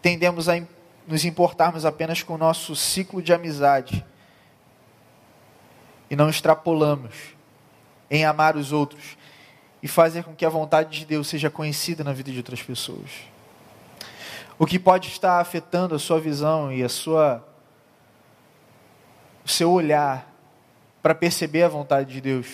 tendemos 0.00 0.48
a 0.48 0.62
nos 1.06 1.24
importarmos 1.24 1.84
apenas 1.84 2.22
com 2.22 2.34
o 2.34 2.38
nosso 2.38 2.74
ciclo 2.76 3.20
de 3.20 3.32
amizade 3.32 4.04
e 6.08 6.16
não 6.16 6.30
extrapolamos 6.30 7.34
em 8.10 8.24
amar 8.24 8.56
os 8.56 8.72
outros 8.72 9.16
e 9.82 9.88
fazer 9.88 10.22
com 10.22 10.34
que 10.34 10.44
a 10.44 10.48
vontade 10.48 11.00
de 11.00 11.04
Deus 11.04 11.26
seja 11.26 11.50
conhecida 11.50 12.04
na 12.04 12.12
vida 12.12 12.30
de 12.30 12.38
outras 12.38 12.62
pessoas 12.62 13.32
o 14.62 14.66
que 14.66 14.78
pode 14.78 15.08
estar 15.08 15.40
afetando 15.40 15.94
a 15.94 15.98
sua 15.98 16.20
visão 16.20 16.72
e 16.72 16.84
a 16.84 16.88
sua 16.88 17.44
o 19.44 19.48
seu 19.48 19.72
olhar 19.72 20.32
para 21.02 21.16
perceber 21.16 21.64
a 21.64 21.68
vontade 21.68 22.12
de 22.12 22.20
Deus? 22.20 22.46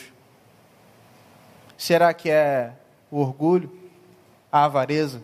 Será 1.78 2.12
que 2.12 2.28
é 2.28 2.72
o 3.10 3.20
orgulho, 3.20 3.72
a 4.52 4.64
avareza? 4.64 5.22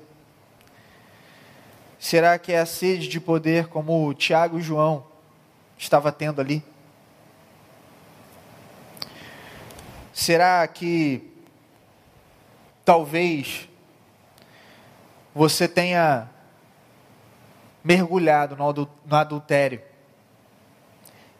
Será 1.98 2.38
que 2.38 2.52
é 2.52 2.60
a 2.60 2.66
sede 2.66 3.08
de 3.08 3.20
poder, 3.20 3.66
como 3.66 4.06
o 4.06 4.14
Tiago 4.14 4.58
e 4.58 4.62
João 4.62 5.04
estava 5.76 6.10
tendo 6.10 6.40
ali? 6.40 6.64
Será 10.12 10.66
que 10.68 11.30
talvez 12.84 13.68
você 15.34 15.66
tenha 15.66 16.30
mergulhado 17.82 18.56
no 18.56 19.16
adultério. 19.16 19.82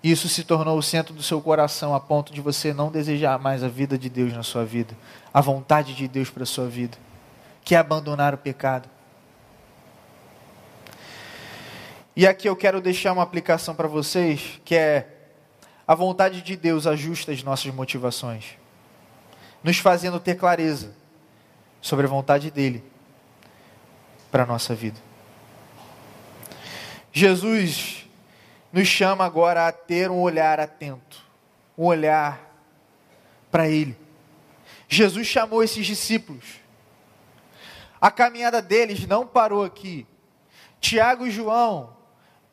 Isso 0.05 0.29
se 0.29 0.45
tornou 0.45 0.77
o 0.77 0.83
centro 0.83 1.15
do 1.15 1.23
seu 1.23 1.41
coração 1.41 1.95
a 1.95 1.99
ponto 1.99 2.31
de 2.31 2.43
você 2.43 2.75
não 2.75 2.93
desejar 2.93 3.39
mais 3.39 3.65
a 3.65 3.69
vida 3.69 3.97
de 3.97 4.11
Deus 4.11 4.35
na 4.35 4.43
sua 4.43 4.63
vida, 4.63 4.95
a 5.33 5.41
vontade 5.41 5.95
de 5.95 6.07
Deus 6.07 6.29
para 6.29 6.43
a 6.43 6.47
sua 6.47 6.69
vida, 6.69 6.99
que 7.65 7.75
é 7.75 7.79
abandonar 7.79 8.35
o 8.35 8.39
pecado. 8.39 8.87
E 12.15 12.27
aqui 12.27 12.47
eu 12.47 12.55
quero 12.55 12.83
deixar 12.83 13.15
uma 13.15 13.23
aplicação 13.23 13.75
para 13.75 13.89
vocês, 13.89 14.61
que 14.63 14.75
é 14.75 15.09
a 15.89 15.95
vontade 15.95 16.43
de 16.43 16.55
Deus 16.55 16.87
ajusta 16.87 17.33
as 17.33 17.43
nossas 17.43 17.73
motivações, 17.73 18.59
nos 19.63 19.79
fazendo 19.79 20.21
ter 20.21 20.35
clareza 20.35 20.95
sobre 21.81 22.05
a 22.05 22.11
vontade 22.11 22.51
dele 22.51 22.85
para 24.31 24.43
a 24.43 24.47
nossa 24.47 24.75
vida. 24.75 25.01
Jesus 27.11 28.04
nos 28.75 28.89
chama 28.89 29.25
agora 29.25 29.69
a 29.69 29.73
ter 29.73 30.11
um 30.11 30.21
olhar 30.21 30.59
atento, 30.59 31.23
um 31.79 31.85
olhar 31.85 32.41
para 33.49 33.69
Ele. 33.69 33.97
Jesus 34.89 35.29
chamou 35.29 35.63
esses 35.63 35.87
discípulos. 35.87 36.57
A 38.01 38.11
caminhada 38.11 38.61
deles 38.61 39.07
não 39.07 39.25
parou 39.25 39.63
aqui. 39.63 40.05
Tiago 40.81 41.25
e 41.25 41.31
João, 41.31 41.97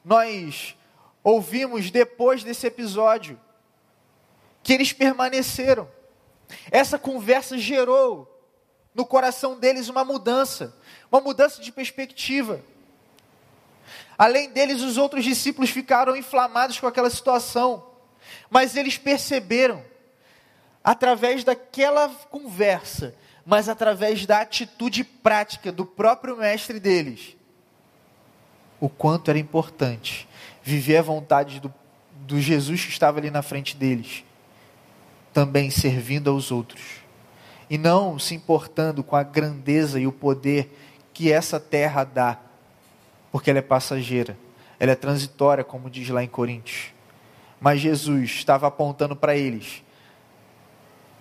nós 0.05 0.77
ouvimos 1.23 1.89
depois 1.89 2.43
desse 2.43 2.67
episódio 2.67 3.39
que 4.61 4.73
eles 4.73 4.93
permaneceram. 4.93 5.89
Essa 6.69 6.99
conversa 6.99 7.57
gerou 7.57 8.31
no 8.93 9.07
coração 9.07 9.59
deles 9.59 9.89
uma 9.89 10.05
mudança, 10.05 10.77
uma 11.11 11.19
mudança 11.19 11.63
de 11.63 11.71
perspectiva. 11.71 12.61
Além 14.21 14.51
deles, 14.51 14.83
os 14.83 14.99
outros 14.99 15.23
discípulos 15.23 15.71
ficaram 15.71 16.15
inflamados 16.15 16.79
com 16.79 16.85
aquela 16.85 17.09
situação, 17.09 17.87
mas 18.51 18.75
eles 18.75 18.95
perceberam, 18.95 19.83
através 20.83 21.43
daquela 21.43 22.07
conversa, 22.29 23.15
mas 23.43 23.67
através 23.67 24.23
da 24.27 24.41
atitude 24.41 25.03
prática 25.03 25.71
do 25.71 25.87
próprio 25.87 26.37
mestre 26.37 26.79
deles, 26.79 27.35
o 28.79 28.87
quanto 28.87 29.31
era 29.31 29.39
importante 29.39 30.29
viver 30.61 30.97
a 30.97 31.01
vontade 31.01 31.59
do, 31.59 31.73
do 32.13 32.39
Jesus 32.39 32.85
que 32.85 32.91
estava 32.91 33.17
ali 33.17 33.31
na 33.31 33.41
frente 33.41 33.75
deles, 33.75 34.23
também 35.33 35.71
servindo 35.71 36.29
aos 36.29 36.51
outros, 36.51 36.83
e 37.67 37.75
não 37.75 38.19
se 38.19 38.35
importando 38.35 39.03
com 39.03 39.15
a 39.15 39.23
grandeza 39.23 39.99
e 39.99 40.05
o 40.05 40.11
poder 40.11 40.77
que 41.11 41.31
essa 41.31 41.59
terra 41.59 42.03
dá 42.03 42.50
porque 43.31 43.49
ela 43.49 43.59
é 43.59 43.61
passageira, 43.63 44.37
ela 44.79 44.91
é 44.91 44.95
transitória, 44.95 45.63
como 45.63 45.89
diz 45.89 46.09
lá 46.09 46.23
em 46.23 46.27
Coríntios. 46.27 46.93
Mas 47.59 47.79
Jesus 47.79 48.31
estava 48.31 48.67
apontando 48.67 49.15
para 49.15 49.35
eles 49.35 49.83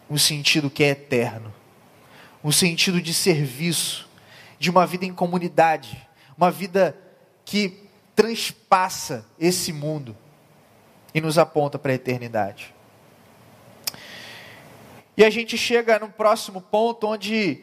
um 0.09 0.19
sentido 0.19 0.71
que 0.71 0.83
é 0.83 0.89
eterno, 0.89 1.55
um 2.43 2.51
sentido 2.51 3.01
de 3.01 3.15
serviço, 3.15 4.09
de 4.59 4.71
uma 4.71 4.87
vida 4.87 5.05
em 5.05 5.13
comunidade, 5.13 6.07
uma 6.37 6.51
vida 6.51 6.97
que 7.45 7.85
transpassa 8.17 9.25
esse 9.39 9.73
mundo 9.73 10.17
e 11.15 11.21
nos 11.21 11.39
aponta 11.39 11.79
para 11.79 11.93
a 11.93 11.95
eternidade. 11.95 12.75
E 15.17 15.25
a 15.25 15.31
gente 15.31 15.57
chega 15.59 15.99
no 15.99 16.09
próximo 16.09 16.61
ponto 16.61 17.07
onde 17.07 17.63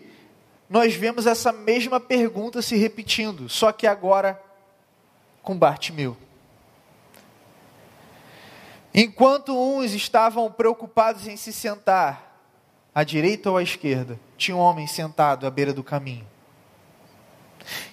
nós 0.70 0.94
vemos 0.96 1.26
essa 1.26 1.52
mesma 1.52 2.00
pergunta 2.00 2.62
se 2.62 2.76
repetindo, 2.76 3.48
só 3.48 3.72
que 3.72 3.88
agora 3.88 4.42
com 5.42 5.58
Bartimeu. 5.58 6.18
Enquanto 8.94 9.56
uns 9.56 9.94
estavam 9.94 10.52
preocupados 10.52 11.28
em 11.28 11.38
se 11.38 11.54
sentar 11.54 12.42
à 12.94 13.04
direita 13.04 13.50
ou 13.50 13.58
à 13.58 13.64
esquerda, 13.64 14.20
tinha 14.38 14.58
um 14.58 14.60
homem 14.60 14.88
sentado 14.88 15.46
à 15.46 15.52
beira 15.52 15.72
do 15.72 15.84
caminho. 15.84 16.28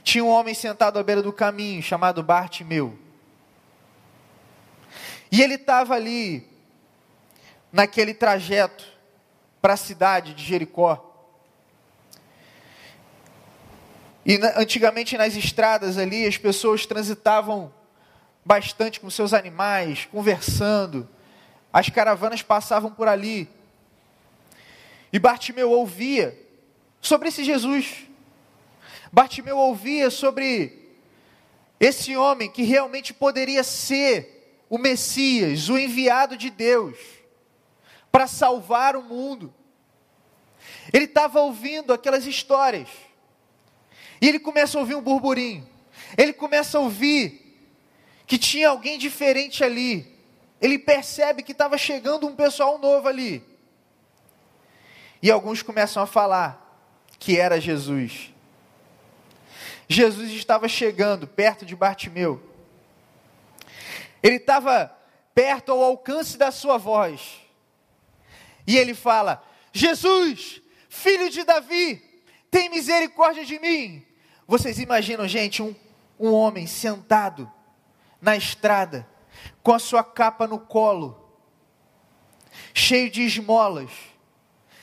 Tinha 0.03 0.25
um 0.25 0.29
homem 0.29 0.55
sentado 0.55 0.99
à 0.99 1.03
beira 1.03 1.23
do 1.23 1.33
caminho 1.33 1.83
chamado 1.83 2.23
Bartimeu. 2.23 2.99
E 5.31 5.43
ele 5.43 5.55
estava 5.55 5.95
ali, 5.95 6.49
naquele 7.73 8.15
trajeto 8.15 8.85
para 9.61 9.75
a 9.75 9.77
cidade 9.77 10.33
de 10.33 10.45
Jericó. 10.45 11.14
E 14.25 14.41
antigamente 14.57 15.19
nas 15.19 15.37
estradas 15.37 15.99
ali, 15.99 16.27
as 16.27 16.39
pessoas 16.39 16.87
transitavam 16.87 17.73
bastante 18.45 18.99
com 18.99 19.11
seus 19.11 19.35
animais, 19.35 20.09
conversando. 20.11 21.09
As 21.73 21.91
caravanas 21.91 22.41
passavam 22.41 22.91
por 22.91 23.07
ali. 23.07 23.49
E 25.13 25.19
Bartimeu 25.19 25.71
ouvia 25.71 26.39
sobre 27.01 27.29
esse 27.29 27.45
Jesus. 27.45 28.05
Bartimeu 29.13 29.59
ouvia 29.59 30.09
sobre 30.11 30.89
esse 31.79 32.17
homem 32.17 32.51
que 32.51 32.63
realmente 32.63 33.13
poderia 33.13 33.63
ser 33.63 34.63
o 34.71 34.79
Messias, 34.79 35.69
o 35.69 35.79
enviado 35.79 36.37
de 36.37 36.49
Deus, 36.49 36.97
para 38.11 38.27
salvar 38.27 38.97
o 38.97 39.03
mundo. 39.03 39.53
Ele 40.93 41.05
estava 41.05 41.41
ouvindo 41.41 41.93
aquelas 41.93 42.27
histórias 42.27 42.89
e 44.25 44.29
ele 44.29 44.39
começa 44.39 44.79
a 44.79 44.81
ouvir 44.81 44.95
um 44.95 45.03
burburinho. 45.03 45.69
Ele 46.17 46.33
começa 46.33 46.79
a 46.79 46.81
ouvir 46.81 47.61
que 48.27 48.39
tinha 48.39 48.71
alguém 48.71 48.97
diferente 48.97 49.63
ali. 49.63 50.19
Ele 50.63 50.79
percebe 50.79 51.43
que 51.43 51.53
estava 51.53 51.77
chegando 51.77 52.27
um 52.27 52.35
pessoal 52.35 52.79
novo 52.79 53.07
ali. 53.07 53.45
E 55.21 55.31
alguns 55.31 55.61
começam 55.61 56.03
a 56.03 56.07
falar 56.07 56.89
que 57.19 57.39
era 57.39 57.61
Jesus. 57.61 58.33
Jesus 59.87 60.31
estava 60.31 60.69
chegando 60.69 61.27
perto 61.27 61.67
de 61.67 61.77
Bartimeu. 61.77 62.43
Ele 64.23 64.37
estava 64.37 64.91
perto 65.35 65.71
ao 65.71 65.83
alcance 65.83 66.39
da 66.39 66.51
sua 66.51 66.79
voz. 66.79 67.43
E 68.67 68.79
ele 68.79 68.95
fala: 68.95 69.47
Jesus, 69.71 70.63
filho 70.89 71.29
de 71.29 71.45
Davi, 71.45 72.03
tem 72.51 72.71
misericórdia 72.71 73.45
de 73.45 73.59
mim. 73.59 74.03
Vocês 74.47 74.79
imaginam, 74.79 75.27
gente, 75.27 75.63
um, 75.63 75.75
um 76.19 76.33
homem 76.33 76.67
sentado 76.67 77.51
na 78.21 78.37
estrada, 78.37 79.07
com 79.63 79.73
a 79.73 79.79
sua 79.79 80.05
capa 80.05 80.47
no 80.47 80.59
colo, 80.59 81.19
cheio 82.73 83.11
de 83.11 83.23
esmolas, 83.23 83.91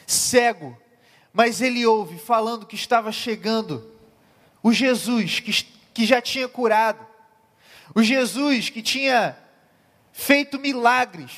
cego, 0.06 0.78
mas 1.32 1.62
ele 1.62 1.86
ouve 1.86 2.18
falando 2.18 2.66
que 2.66 2.76
estava 2.76 3.12
chegando 3.12 3.90
o 4.62 4.74
Jesus 4.74 5.40
que, 5.40 5.52
que 5.94 6.06
já 6.06 6.22
tinha 6.22 6.48
curado, 6.48 7.06
o 7.96 8.04
Jesus 8.04 8.70
que 8.70 8.82
tinha 8.82 9.38
feito 10.12 10.60
milagres, 10.60 11.32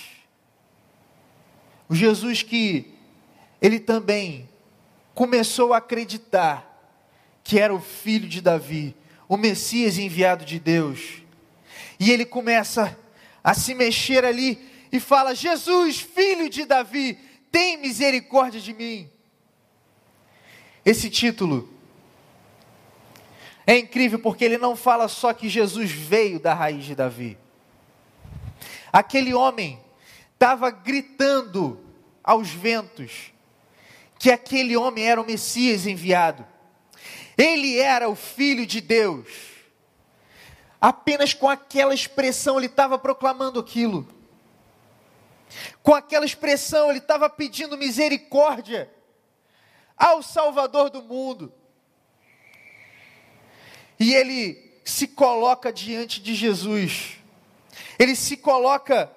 o 1.87 1.95
Jesus 1.95 2.41
que 2.41 2.93
ele 3.61 3.79
também 3.79 4.49
começou 5.13 5.73
a 5.73 5.77
acreditar 5.77 6.72
que 7.43 7.59
era 7.59 7.73
o 7.73 7.81
filho 7.81 8.27
de 8.27 8.41
Davi, 8.41 8.95
o 9.27 9.35
Messias 9.35 9.97
enviado 9.97 10.45
de 10.45 10.59
Deus. 10.59 11.23
E 11.99 12.11
ele 12.11 12.25
começa 12.25 12.97
a 13.43 13.53
se 13.53 13.75
mexer 13.75 14.23
ali 14.23 14.59
e 14.91 14.99
fala: 14.99 15.35
Jesus, 15.35 15.99
filho 15.99 16.49
de 16.49 16.65
Davi, 16.65 17.17
tem 17.51 17.77
misericórdia 17.77 18.59
de 18.59 18.73
mim. 18.73 19.09
Esse 20.85 21.09
título 21.09 21.69
é 23.65 23.77
incrível 23.77 24.19
porque 24.19 24.43
ele 24.43 24.57
não 24.57 24.75
fala 24.75 25.07
só 25.07 25.33
que 25.33 25.47
Jesus 25.47 25.91
veio 25.91 26.39
da 26.39 26.53
raiz 26.53 26.83
de 26.83 26.95
Davi. 26.95 27.37
Aquele 28.91 29.33
homem 29.33 29.79
estava 30.33 30.69
gritando 30.69 31.79
aos 32.23 32.49
ventos 32.49 33.31
que 34.19 34.31
aquele 34.31 34.77
homem 34.77 35.05
era 35.05 35.21
o 35.21 35.25
Messias 35.25 35.85
enviado. 35.85 36.45
Ele 37.37 37.79
era 37.79 38.09
o 38.09 38.15
filho 38.15 38.65
de 38.65 38.79
Deus. 38.79 39.27
Apenas 40.79 41.33
com 41.33 41.49
aquela 41.49 41.93
expressão 41.93 42.57
ele 42.57 42.67
estava 42.67 42.97
proclamando 42.97 43.59
aquilo. 43.59 44.07
Com 45.81 45.93
aquela 45.93 46.25
expressão 46.25 46.89
ele 46.89 46.99
estava 46.99 47.29
pedindo 47.29 47.77
misericórdia 47.77 48.91
ao 49.97 50.21
Salvador 50.21 50.89
do 50.89 51.01
mundo. 51.01 51.53
E 53.99 54.13
ele 54.13 54.81
se 54.83 55.07
coloca 55.07 55.71
diante 55.71 56.21
de 56.21 56.35
Jesus. 56.35 57.17
Ele 57.97 58.15
se 58.15 58.35
coloca 58.35 59.11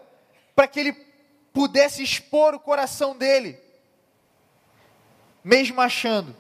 para 0.55 0.68
que 0.68 0.79
ele 0.79 0.92
pudesse 1.52 2.02
expor 2.02 2.55
o 2.55 2.61
coração 2.61 3.16
dele, 3.16 3.59
mesmo 5.42 5.81
achando 5.81 6.37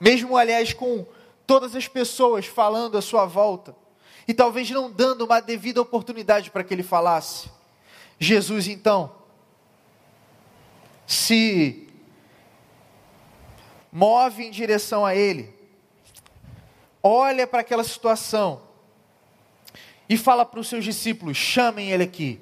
mesmo 0.00 0.36
aliás 0.36 0.72
com 0.72 1.06
todas 1.46 1.74
as 1.74 1.88
pessoas 1.88 2.46
falando 2.46 2.96
à 2.96 3.02
sua 3.02 3.26
volta, 3.26 3.74
e 4.26 4.32
talvez 4.32 4.70
não 4.70 4.90
dando 4.90 5.24
uma 5.24 5.40
devida 5.40 5.80
oportunidade 5.80 6.50
para 6.50 6.64
que 6.64 6.72
ele 6.72 6.82
falasse. 6.82 7.50
Jesus 8.18 8.68
então 8.68 9.14
se 11.06 11.88
move 13.92 14.44
em 14.44 14.50
direção 14.50 15.04
a 15.04 15.14
ele, 15.14 15.54
olha 17.02 17.46
para 17.46 17.60
aquela 17.60 17.84
situação 17.84 18.62
e 20.08 20.16
fala 20.16 20.44
para 20.44 20.60
os 20.60 20.68
seus 20.68 20.84
discípulos: 20.84 21.36
chamem 21.36 21.90
ele 21.90 22.02
aqui. 22.02 22.40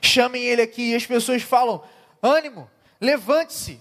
Chamem 0.00 0.42
ele 0.42 0.62
aqui. 0.62 0.90
E 0.90 0.94
as 0.94 1.06
pessoas 1.06 1.42
falam: 1.42 1.82
ânimo, 2.22 2.68
levante-se. 3.00 3.80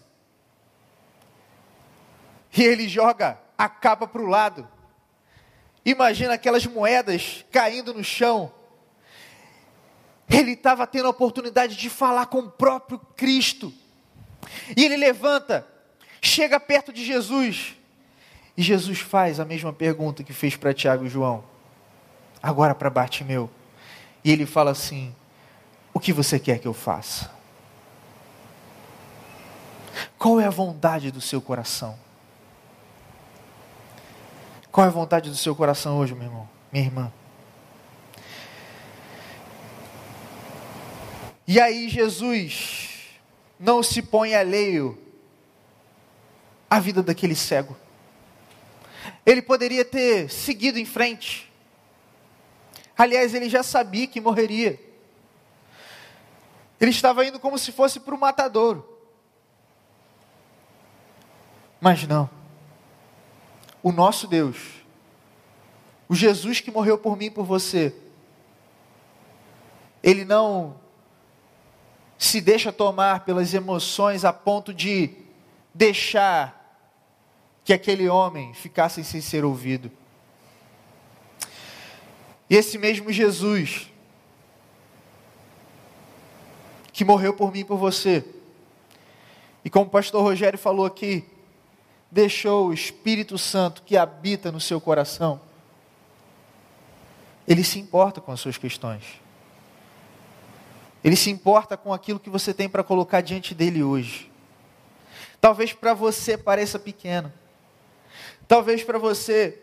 E 2.55 2.63
ele 2.63 2.87
joga 2.87 3.39
a 3.57 3.67
capa 3.67 4.07
para 4.07 4.21
o 4.21 4.27
lado. 4.27 4.67
Imagina 5.85 6.33
aquelas 6.33 6.65
moedas 6.65 7.45
caindo 7.51 7.93
no 7.93 8.03
chão. 8.03 8.51
Ele 10.29 10.51
estava 10.51 10.85
tendo 10.85 11.07
a 11.07 11.11
oportunidade 11.11 11.75
de 11.75 11.89
falar 11.89 12.25
com 12.25 12.39
o 12.39 12.51
próprio 12.51 12.99
Cristo. 13.15 13.73
E 14.75 14.83
ele 14.83 14.97
levanta, 14.97 15.65
chega 16.21 16.59
perto 16.59 16.91
de 16.91 17.05
Jesus. 17.05 17.75
E 18.55 18.61
Jesus 18.61 18.99
faz 18.99 19.39
a 19.39 19.45
mesma 19.45 19.71
pergunta 19.71 20.23
que 20.23 20.33
fez 20.33 20.55
para 20.55 20.73
Tiago 20.73 21.05
e 21.05 21.09
João. 21.09 21.43
Agora 22.43 22.75
para 22.75 22.89
Bartimeu. 22.89 23.49
E 24.23 24.31
ele 24.31 24.45
fala 24.45 24.71
assim: 24.71 25.15
O 25.93 25.99
que 25.99 26.11
você 26.11 26.37
quer 26.37 26.59
que 26.59 26.67
eu 26.67 26.73
faça? 26.73 27.31
Qual 30.17 30.39
é 30.39 30.45
a 30.45 30.49
vontade 30.49 31.11
do 31.11 31.21
seu 31.21 31.41
coração? 31.41 31.97
Qual 34.77 34.85
é 34.85 34.89
a 34.89 34.93
vontade 34.93 35.31
do 35.31 35.35
seu 35.35 35.55
coração 35.55 35.97
hoje, 35.97 36.13
meu 36.13 36.25
irmão, 36.25 36.47
minha 36.71 36.85
irmã? 36.85 37.11
E 41.47 41.59
aí 41.59 41.89
Jesus 41.89 43.17
não 43.59 43.81
se 43.81 44.03
põe 44.03 44.35
alheio 44.35 44.95
à 46.69 46.79
vida 46.79 47.01
daquele 47.01 47.33
cego. 47.33 47.75
Ele 49.25 49.41
poderia 49.41 49.83
ter 49.83 50.29
seguido 50.29 50.77
em 50.77 50.85
frente. 50.85 51.51
Aliás, 52.95 53.33
ele 53.33 53.49
já 53.49 53.63
sabia 53.63 54.05
que 54.05 54.21
morreria. 54.21 54.79
Ele 56.79 56.91
estava 56.91 57.25
indo 57.25 57.39
como 57.39 57.57
se 57.57 57.71
fosse 57.71 57.99
para 57.99 58.13
o 58.13 58.19
matadouro. 58.19 58.87
Mas 61.81 62.07
não. 62.07 62.36
O 63.87 63.91
nosso 63.93 64.27
Deus, 64.27 64.57
o 66.09 66.13
Jesus 66.13 66.59
que 66.59 66.69
morreu 66.69 66.97
por 66.97 67.15
mim 67.15 67.27
e 67.27 67.31
por 67.31 67.45
você, 67.45 67.95
ele 70.03 70.25
não 70.25 70.77
se 72.17 72.41
deixa 72.41 72.69
tomar 72.73 73.23
pelas 73.23 73.53
emoções 73.53 74.25
a 74.25 74.33
ponto 74.33 74.73
de 74.73 75.11
deixar 75.73 76.83
que 77.63 77.71
aquele 77.71 78.09
homem 78.09 78.53
ficasse 78.53 79.05
sem 79.05 79.21
ser 79.21 79.45
ouvido. 79.45 79.89
E 82.49 82.57
esse 82.57 82.77
mesmo 82.77 83.09
Jesus, 83.09 83.89
que 86.91 87.05
morreu 87.05 87.33
por 87.33 87.53
mim 87.53 87.59
e 87.59 87.63
por 87.63 87.77
você, 87.77 88.25
e 89.63 89.69
como 89.69 89.85
o 89.85 89.89
pastor 89.89 90.21
Rogério 90.21 90.59
falou 90.59 90.85
aqui, 90.85 91.25
deixou 92.11 92.67
o 92.67 92.73
Espírito 92.73 93.37
Santo 93.37 93.83
que 93.83 93.97
habita 93.97 94.51
no 94.51 94.59
seu 94.59 94.79
coração, 94.79 95.39
ele 97.47 97.63
se 97.63 97.79
importa 97.79 98.19
com 98.19 98.31
as 98.31 98.39
suas 98.39 98.57
questões. 98.57 99.03
Ele 101.03 101.15
se 101.15 101.29
importa 101.29 101.77
com 101.77 101.93
aquilo 101.93 102.19
que 102.19 102.29
você 102.29 102.53
tem 102.53 102.67
para 102.67 102.83
colocar 102.83 103.21
diante 103.21 103.55
dele 103.55 103.83
hoje. 103.83 104.31
Talvez 105.39 105.71
para 105.71 105.93
você 105.93 106.37
pareça 106.37 106.77
pequeno. 106.77 107.31
Talvez 108.47 108.83
para 108.83 108.97
você 108.97 109.61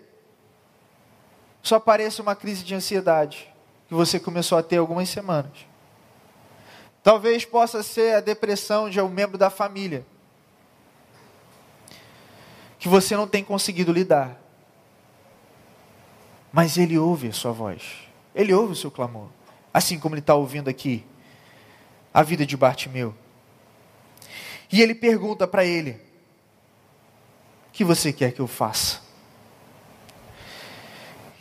só 1.63 1.81
pareça 1.81 2.23
uma 2.23 2.37
crise 2.37 2.65
de 2.65 2.75
ansiedade 2.75 3.53
que 3.89 3.95
você 3.95 4.19
começou 4.21 4.57
a 4.57 4.63
ter 4.63 4.77
algumas 4.77 5.09
semanas. 5.09 5.53
Talvez 7.03 7.45
possa 7.45 7.83
ser 7.83 8.15
a 8.15 8.21
depressão 8.21 8.89
de 8.89 9.01
um 9.01 9.09
membro 9.09 9.37
da 9.37 9.51
família 9.51 10.07
que 12.85 12.89
você 12.91 13.17
não 13.17 13.27
tem 13.27 13.43
conseguido 13.43 13.91
lidar. 13.91 14.39
Mas 16.53 16.77
ele 16.77 16.99
ouve 16.99 17.29
a 17.29 17.33
sua 17.33 17.51
voz. 17.51 17.83
Ele 18.35 18.53
ouve 18.53 18.75
o 18.75 18.77
seu 18.77 18.91
clamor. 18.91 19.31
Assim 19.73 19.99
como 19.99 20.15
ele 20.15 20.21
está 20.21 20.35
ouvindo 20.35 20.69
aqui 20.69 21.03
a 22.13 22.23
vida 22.23 22.45
de 22.45 22.55
Bartimeu. 22.59 23.15
E 24.71 24.83
ele 24.83 24.95
pergunta 24.95 25.49
para 25.49 25.65
ele: 25.65 25.93
O 25.93 27.73
que 27.73 27.85
você 27.85 28.13
quer 28.13 28.33
que 28.33 28.41
eu 28.41 28.47
faça? 28.47 29.01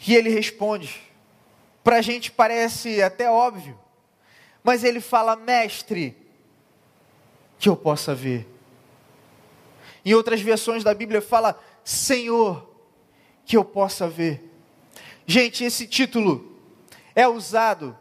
E 0.08 0.16
ele 0.16 0.30
responde: 0.30 1.02
Para 1.84 1.98
a 1.98 2.02
gente 2.02 2.32
parece 2.32 3.04
até 3.04 3.30
óbvio, 3.30 3.78
mas 4.64 4.82
ele 4.82 5.02
fala: 5.02 5.36
Mestre, 5.36 6.16
que 7.60 7.68
eu 7.68 7.76
possa 7.76 8.16
ver. 8.16 8.53
Em 10.06 10.14
outras 10.14 10.42
versões 10.42 10.84
da 10.84 10.94
Bíblia 10.94 11.22
fala: 11.22 11.60
Senhor, 11.84 12.70
que 13.46 13.56
eu 13.56 13.64
possa 13.64 14.08
ver. 14.08 14.50
Gente, 15.26 15.64
esse 15.64 15.88
título 15.88 16.58
é 17.16 17.28
usado 17.28 17.98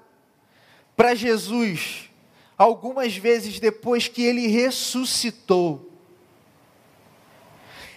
para 0.96 1.14
Jesus 1.14 2.10
algumas 2.56 3.16
vezes 3.16 3.58
depois 3.60 4.08
que 4.08 4.22
ele 4.22 4.46
ressuscitou. 4.46 5.90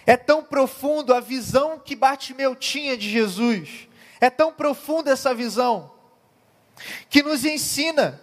É 0.04 0.16
tão 0.16 0.42
profundo 0.42 1.12
a 1.12 1.20
visão 1.20 1.78
que 1.78 1.96
Bartimeu 1.96 2.54
tinha 2.54 2.96
de 2.96 3.10
Jesus, 3.10 3.88
é 4.20 4.30
tão 4.30 4.52
profunda 4.52 5.10
essa 5.10 5.34
visão, 5.34 5.92
que 7.10 7.24
nos 7.24 7.44
ensina, 7.44 8.20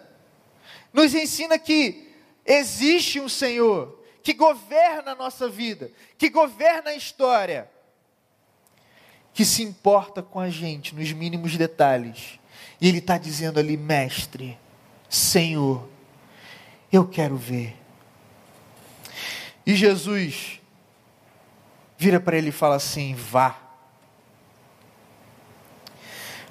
nos 0.93 1.13
ensina 1.13 1.59
que 1.59 2.09
existe 2.45 3.19
um 3.19 3.27
Senhor 3.27 4.02
que 4.23 4.33
governa 4.33 5.11
a 5.11 5.15
nossa 5.15 5.49
vida, 5.49 5.91
que 6.17 6.29
governa 6.29 6.91
a 6.91 6.95
história, 6.95 7.69
que 9.33 9.43
se 9.43 9.61
importa 9.61 10.23
com 10.23 10.39
a 10.39 10.49
gente 10.49 10.95
nos 10.95 11.11
mínimos 11.11 11.57
detalhes. 11.57 12.39
E 12.79 12.87
Ele 12.87 12.99
está 12.99 13.17
dizendo 13.17 13.59
ali, 13.59 13.75
Mestre, 13.75 14.57
Senhor, 15.09 15.87
eu 16.91 17.07
quero 17.07 17.35
ver. 17.35 17.75
E 19.65 19.75
Jesus 19.75 20.61
vira 21.97 22.19
para 22.19 22.37
ele 22.37 22.49
e 22.49 22.51
fala 22.51 22.75
assim: 22.75 23.15
vá. 23.15 23.57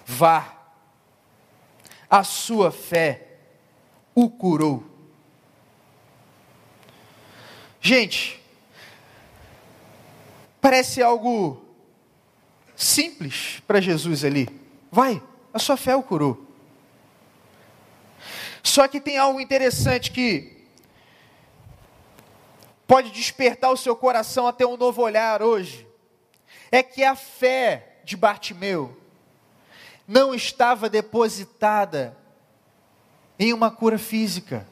Vá. 0.07 0.57
A 2.09 2.23
sua 2.25 2.71
fé 2.71 3.37
o 4.15 4.29
curou. 4.31 4.92
Gente, 7.85 8.41
parece 10.61 11.03
algo 11.03 11.61
simples 12.77 13.61
para 13.67 13.81
Jesus 13.81 14.25
ali. 14.25 14.49
Vai, 14.89 15.21
a 15.53 15.59
sua 15.59 15.77
fé 15.77 15.97
o 15.97 16.03
curou. 16.03 16.47
Só 18.63 18.87
que 18.87 19.01
tem 19.01 19.19
algo 19.19 19.41
interessante 19.41 20.13
que 20.13 20.65
pode 22.87 23.11
despertar 23.11 23.73
o 23.73 23.77
seu 23.77 23.97
coração 23.97 24.47
até 24.47 24.65
um 24.65 24.77
novo 24.77 25.03
olhar 25.03 25.43
hoje. 25.43 25.85
É 26.71 26.85
que 26.85 27.03
a 27.03 27.17
fé 27.17 27.99
de 28.05 28.17
Bartimeu 28.17 28.97
não 30.07 30.33
estava 30.33 30.89
depositada 30.89 32.17
em 33.41 33.53
uma 33.53 33.73
cura 33.73 33.99
física. 33.99 34.71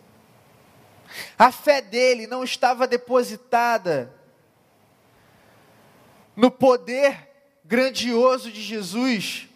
A 1.39 1.51
fé 1.51 1.81
dele 1.81 2.27
não 2.27 2.45
estava 2.45 2.87
depositada 2.87 4.15
no 6.37 6.51
poder 6.51 7.29
grandioso 7.65 8.51
de 8.51 8.63
Jesus 8.63 9.49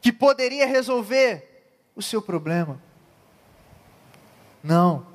que 0.00 0.12
poderia 0.12 0.66
resolver 0.66 1.66
o 1.94 2.02
seu 2.02 2.20
problema. 2.20 2.80
Não. 4.62 5.06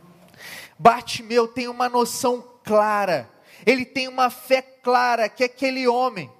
Bartimeu 0.78 1.48
tem 1.48 1.68
uma 1.68 1.90
noção 1.90 2.42
clara, 2.64 3.30
ele 3.66 3.86
tem 3.86 4.08
uma 4.08 4.30
fé 4.30 4.62
clara 4.62 5.28
que 5.28 5.44
aquele 5.44 5.88
homem 5.88 6.32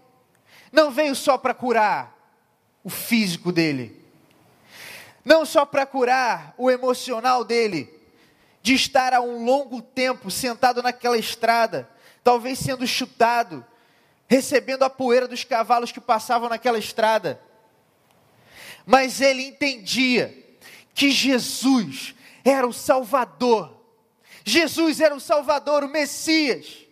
não 0.72 0.92
veio 0.92 1.16
só 1.16 1.38
para 1.38 1.54
curar 1.54 2.16
o 2.84 2.90
físico 2.90 3.52
dele, 3.52 4.00
não 5.26 5.46
só 5.46 5.66
para 5.66 5.86
curar 5.86 6.54
o 6.58 6.72
emocional 6.72 7.44
dele, 7.44 7.99
de 8.62 8.74
estar 8.74 9.14
há 9.14 9.22
um 9.22 9.44
longo 9.44 9.82
tempo 9.82 10.30
sentado 10.30 10.84
naquela 10.84 11.18
estrada, 11.18 11.90
talvez 12.24 12.60
sendo 12.60 12.86
chutado, 12.86 13.66
recebendo 14.28 14.84
a 14.84 14.90
poeira 14.90 15.28
dos 15.28 15.44
cavalos 15.44 15.92
que 15.92 16.02
passavam 16.02 16.50
naquela 16.50 16.78
estrada. 16.78 17.42
Mas 18.86 19.22
ele 19.22 19.44
entendia 19.44 20.58
que 20.94 21.12
Jesus 21.12 22.14
era 22.44 22.68
o 22.68 22.74
Salvador. 22.74 23.78
Jesus 24.44 25.00
era 25.00 25.16
o 25.16 25.20
Salvador, 25.20 25.84
o 25.84 25.88
Messias, 25.88 26.86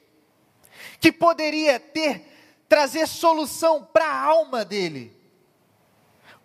que 1.00 1.12
poderia 1.12 1.80
ter 1.80 2.26
trazer 2.70 3.08
solução 3.08 3.84
para 3.84 4.06
a 4.06 4.22
alma 4.22 4.64
dele, 4.64 5.16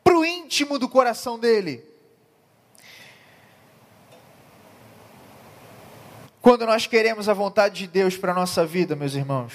para 0.03 0.17
o 0.17 0.25
íntimo 0.25 0.79
do 0.79 0.89
coração 0.89 1.39
dele. 1.39 1.92
Quando 6.43 6.67
nós 6.67 6.89
queremos 6.89 7.29
a 7.29 7.33
vontade 7.33 7.79
de 7.79 7.87
Deus 7.87 8.17
para 8.17 8.33
a 8.33 8.35
nossa 8.35 8.67
vida, 8.67 8.97
meus 8.97 9.15
irmãos, 9.15 9.53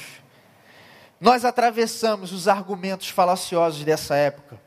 nós 1.20 1.44
atravessamos 1.44 2.32
os 2.32 2.48
argumentos 2.48 3.10
falaciosos 3.10 3.84
dessa 3.84 4.16
época, 4.16 4.58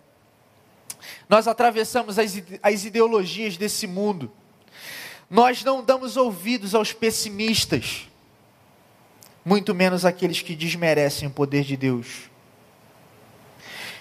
nós 1.27 1.49
atravessamos 1.49 2.19
as, 2.19 2.43
as 2.63 2.85
ideologias 2.85 3.57
desse 3.57 3.87
mundo, 3.87 4.31
nós 5.31 5.65
não 5.65 5.83
damos 5.83 6.19
ouvidos 6.19 6.75
aos 6.75 6.93
pessimistas, 6.93 8.07
muito 9.43 9.75
menos 9.75 10.05
aqueles 10.05 10.43
que 10.43 10.55
desmerecem 10.55 11.27
o 11.27 11.31
poder 11.31 11.65
de 11.65 11.75
Deus. 11.75 12.29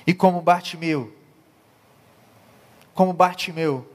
E 0.05 0.13
como 0.13 0.41
Bartimeu, 0.41 1.15
como 2.93 3.13
Bartimeu, 3.13 3.89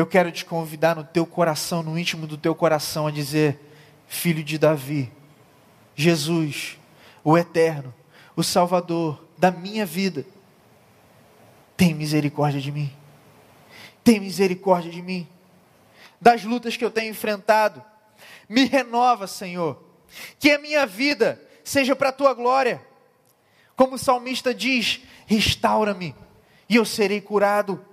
eu 0.00 0.06
quero 0.06 0.30
te 0.30 0.44
convidar 0.44 0.94
no 0.94 1.04
teu 1.04 1.26
coração, 1.26 1.82
no 1.82 1.98
íntimo 1.98 2.26
do 2.26 2.36
teu 2.36 2.54
coração, 2.54 3.06
a 3.06 3.10
dizer: 3.10 3.58
Filho 4.06 4.44
de 4.44 4.58
Davi, 4.58 5.12
Jesus, 5.94 6.78
o 7.24 7.36
Eterno, 7.36 7.92
o 8.36 8.42
Salvador 8.42 9.26
da 9.36 9.50
minha 9.50 9.84
vida, 9.84 10.24
tem 11.76 11.94
misericórdia 11.94 12.60
de 12.60 12.70
mim. 12.70 12.92
Tem 14.04 14.20
misericórdia 14.20 14.90
de 14.90 15.02
mim. 15.02 15.28
Das 16.20 16.44
lutas 16.44 16.76
que 16.76 16.84
eu 16.84 16.90
tenho 16.90 17.10
enfrentado, 17.10 17.82
me 18.48 18.64
renova, 18.64 19.26
Senhor. 19.26 19.82
Que 20.38 20.52
a 20.52 20.58
minha 20.58 20.86
vida 20.86 21.40
seja 21.62 21.94
para 21.94 22.08
a 22.08 22.12
tua 22.12 22.34
glória. 22.34 22.80
Como 23.76 23.94
o 23.94 23.98
salmista 23.98 24.54
diz: 24.54 25.00
restaura-me 25.26 26.14
e 26.68 26.76
eu 26.76 26.84
serei 26.84 27.20
curado. 27.20 27.84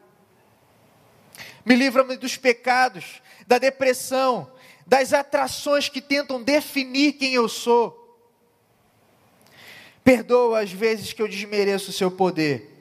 Me 1.66 1.76
livra-me 1.76 2.16
dos 2.16 2.38
pecados, 2.38 3.22
da 3.48 3.58
depressão, 3.58 4.52
das 4.86 5.14
atrações 5.14 5.90
que 5.90 6.00
tentam 6.00 6.42
definir 6.44 7.14
quem 7.14 7.34
eu 7.34 7.50
sou. 7.50 8.04
Perdoa 10.04 10.62
as 10.62 10.72
vezes 10.72 11.12
que 11.12 11.22
eu 11.22 11.28
desmereço 11.28 11.90
o 11.90 11.94
seu 11.94 12.12
poder 12.12 12.72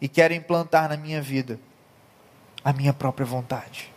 e 0.00 0.08
quero 0.08 0.34
implantar 0.34 0.88
na 0.88 0.96
minha 0.96 1.22
vida 1.22 1.60
a 2.64 2.72
minha 2.72 2.92
própria 2.92 3.24
vontade. 3.24 3.92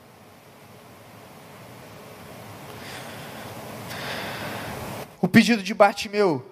O 5.19 5.27
pedido 5.27 5.63
de 5.63 5.73
Bartimeu 5.73 6.47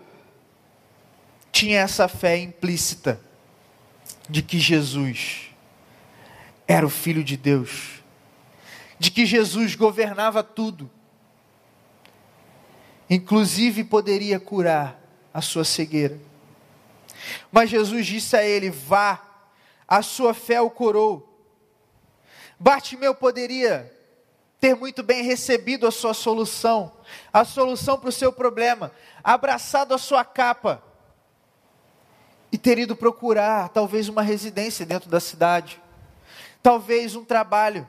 tinha 1.52 1.80
essa 1.80 2.08
fé 2.08 2.38
implícita 2.38 3.22
de 4.28 4.42
que 4.42 4.60
Jesus 4.60 5.45
era 6.68 6.86
o 6.86 6.90
Filho 6.90 7.24
de 7.24 7.38
Deus, 7.38 8.04
de 8.98 9.12
que 9.12 9.26
Jesus 9.26 9.76
governava 9.76 10.44
tudo, 10.44 10.90
inclusive 13.10 13.84
poderia 13.84 14.40
curar 14.40 15.00
a 15.34 15.42
sua 15.42 15.64
cegueira. 15.64 16.20
Mas 17.52 17.70
Jesus 17.70 18.06
disse 18.06 18.36
a 18.36 18.44
ele: 18.44 18.70
Vá, 18.70 19.22
a 19.88 20.02
sua 20.02 20.34
fé 20.34 20.62
o 20.62 20.70
curou. 20.70 21.32
Bartimeu 22.60 23.14
poderia 23.14 23.92
ter 24.60 24.76
muito 24.76 25.04
bem 25.04 25.24
recebido 25.24 25.86
a 25.86 25.92
sua 25.92 26.14
solução, 26.14 26.92
a 27.32 27.44
solução 27.44 28.00
para 28.00 28.10
o 28.10 28.14
seu 28.14 28.32
problema, 28.32 28.92
abraçado 29.24 29.94
a 29.94 29.98
sua 29.98 30.24
capa 30.24 30.82
e 32.52 32.58
ter 32.58 32.80
ido 32.80 32.96
procurar 32.96 33.70
talvez 33.70 34.08
uma 34.08 34.22
residência 34.22 34.86
dentro 34.86 35.10
da 35.10 35.20
cidade, 35.20 35.82
talvez 36.66 37.16
um 37.16 37.24
trabalho. 37.24 37.88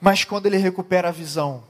Mas 0.00 0.24
quando 0.24 0.46
ele 0.46 0.56
recupera 0.56 1.08
a 1.08 1.12
visão, 1.12 1.62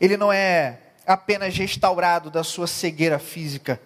ele 0.00 0.16
não 0.16 0.32
é 0.32 0.78
apenas 1.06 1.54
restaurado 1.54 2.30
da 2.30 2.42
sua 2.42 2.66
cegueira 2.66 3.18
física, 3.18 3.78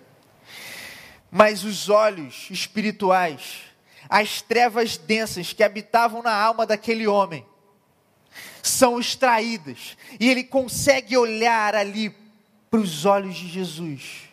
mas 1.28 1.64
os 1.64 1.88
olhos 1.88 2.46
espirituais, 2.48 3.62
as 4.08 4.40
trevas 4.40 4.96
densas 4.96 5.52
que 5.52 5.64
habitavam 5.64 6.22
na 6.22 6.32
alma 6.32 6.64
daquele 6.64 7.08
homem, 7.08 7.44
são 8.62 9.00
extraídas 9.00 9.96
e 10.20 10.30
ele 10.30 10.44
consegue 10.44 11.16
olhar 11.16 11.74
ali 11.74 12.14
para 12.70 12.78
os 12.78 13.04
olhos 13.04 13.34
de 13.34 13.48
Jesus 13.48 14.27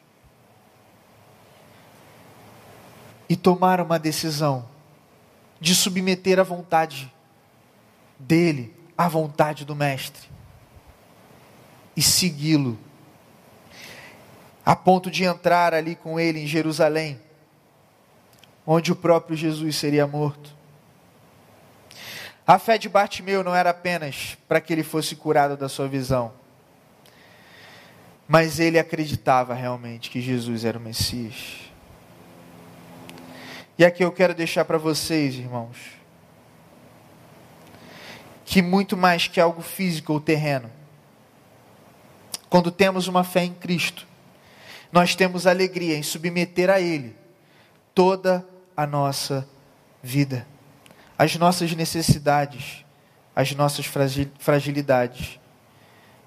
e 3.28 3.36
tomar 3.36 3.82
uma 3.82 3.98
decisão 3.98 4.68
de 5.60 5.74
submeter 5.74 6.40
a 6.40 6.44
vontade 6.44 7.12
dele 8.20 8.76
à 8.98 9.08
vontade 9.08 9.66
do 9.66 9.76
Mestre 9.76 10.28
e 11.96 12.02
segui-lo 12.02 12.78
a 14.66 14.76
ponto 14.76 15.12
de 15.12 15.24
entrar 15.24 15.76
ali 15.76 15.96
com 15.96 16.20
ele 16.20 16.40
em 16.40 16.48
Jerusalém, 16.48 17.20
onde 18.66 18.92
o 18.92 18.96
próprio 18.96 19.38
Jesus 19.38 19.76
seria 19.76 20.08
morto. 20.08 20.56
A 22.48 22.58
fé 22.58 22.78
de 22.78 22.90
Bartimeu 22.90 23.44
não 23.44 23.56
era 23.56 23.70
apenas 23.70 24.36
para 24.48 24.60
que 24.60 24.74
ele 24.74 24.84
fosse 24.84 25.16
curado 25.16 25.56
da 25.56 25.70
sua 25.70 25.88
visão, 25.88 26.34
mas 28.28 28.60
ele 28.60 28.80
acreditava 28.80 29.54
realmente 29.54 30.10
que 30.10 30.20
Jesus 30.20 30.66
era 30.66 30.80
o 30.80 30.82
Messias. 30.82 31.72
E 33.78 33.84
aqui 33.84 34.04
eu 34.04 34.12
quero 34.12 34.34
deixar 34.34 34.64
para 34.64 34.78
vocês, 34.78 35.36
irmãos, 35.36 35.78
que 38.46 38.62
muito 38.62 38.96
mais 38.96 39.28
que 39.28 39.40
algo 39.40 39.62
físico 39.62 40.14
ou 40.14 40.22
terreno, 40.22 40.72
quando 42.50 42.72
temos 42.72 43.08
uma 43.08 43.24
fé 43.24 43.44
em 43.44 43.54
Cristo, 43.54 44.08
nós 44.92 45.14
temos 45.14 45.46
alegria 45.46 45.98
em 45.98 46.04
submeter 46.04 46.70
a 46.70 46.80
Ele 46.80 47.14
toda 47.94 48.48
a 48.78 48.88
nossa 48.88 49.46
vida, 50.02 50.48
as 51.18 51.36
nossas 51.36 51.74
necessidades, 51.74 52.86
as 53.36 53.52
nossas 53.54 53.86
fragilidades 54.40 55.38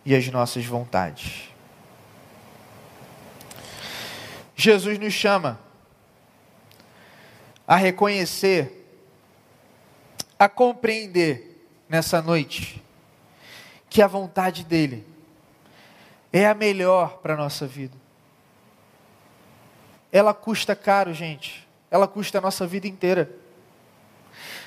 e 0.05 0.15
as 0.15 0.29
nossas 0.29 0.67
vontades. 0.67 1.49
Jesus 4.55 4.99
nos 4.99 5.15
chama 5.15 5.59
a 7.69 7.77
reconhecer, 7.77 8.85
a 10.37 10.49
compreender 10.49 11.65
nessa 11.89 12.21
noite 12.21 12.83
que 13.89 14.03
a 14.03 14.09
vontade 14.09 14.65
dEle 14.65 15.07
é 16.33 16.47
a 16.47 16.55
melhor 16.55 17.19
para 17.19 17.35
a 17.35 17.37
nossa 17.37 17.65
vida 17.65 18.09
ela 20.13 20.33
custa 20.33 20.75
caro, 20.75 21.13
gente. 21.13 21.67
Ela 21.91 22.07
custa 22.07 22.39
a 22.39 22.41
nossa 22.41 22.67
vida 22.67 22.87
inteira. 22.87 23.31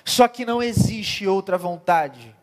Só 0.04 0.28
que 0.28 0.46
não 0.46 0.62
existe 0.62 1.28
outra 1.28 1.58
vontade. 1.58 2.36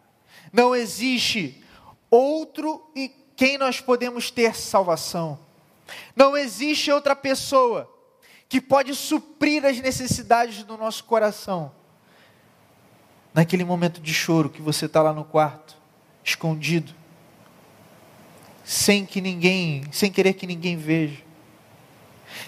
Não 0.53 0.75
existe 0.75 1.62
outro 2.11 2.88
e 2.94 3.09
quem 3.37 3.59
nós 3.59 3.81
podemos 3.81 4.31
ter 4.31 4.55
salvação. 4.57 5.38
Não 6.14 6.37
existe 6.37 6.90
outra 6.90 7.14
pessoa 7.14 7.92
que 8.49 8.61
pode 8.61 8.95
suprir 8.95 9.65
as 9.65 9.79
necessidades 9.81 10.63
do 10.65 10.77
nosso 10.77 11.05
coração. 11.05 11.71
Naquele 13.35 13.65
momento 13.65 14.01
de 14.01 14.15
choro 14.15 14.49
que 14.49 14.63
você 14.63 14.87
está 14.87 15.03
lá 15.03 15.13
no 15.13 15.25
quarto, 15.25 15.77
escondido, 16.25 16.95
sem 18.65 19.05
que 19.05 19.21
ninguém, 19.21 19.85
sem 19.92 20.11
querer 20.11 20.35
que 20.35 20.46
ninguém 20.46 20.77
veja 20.77 21.29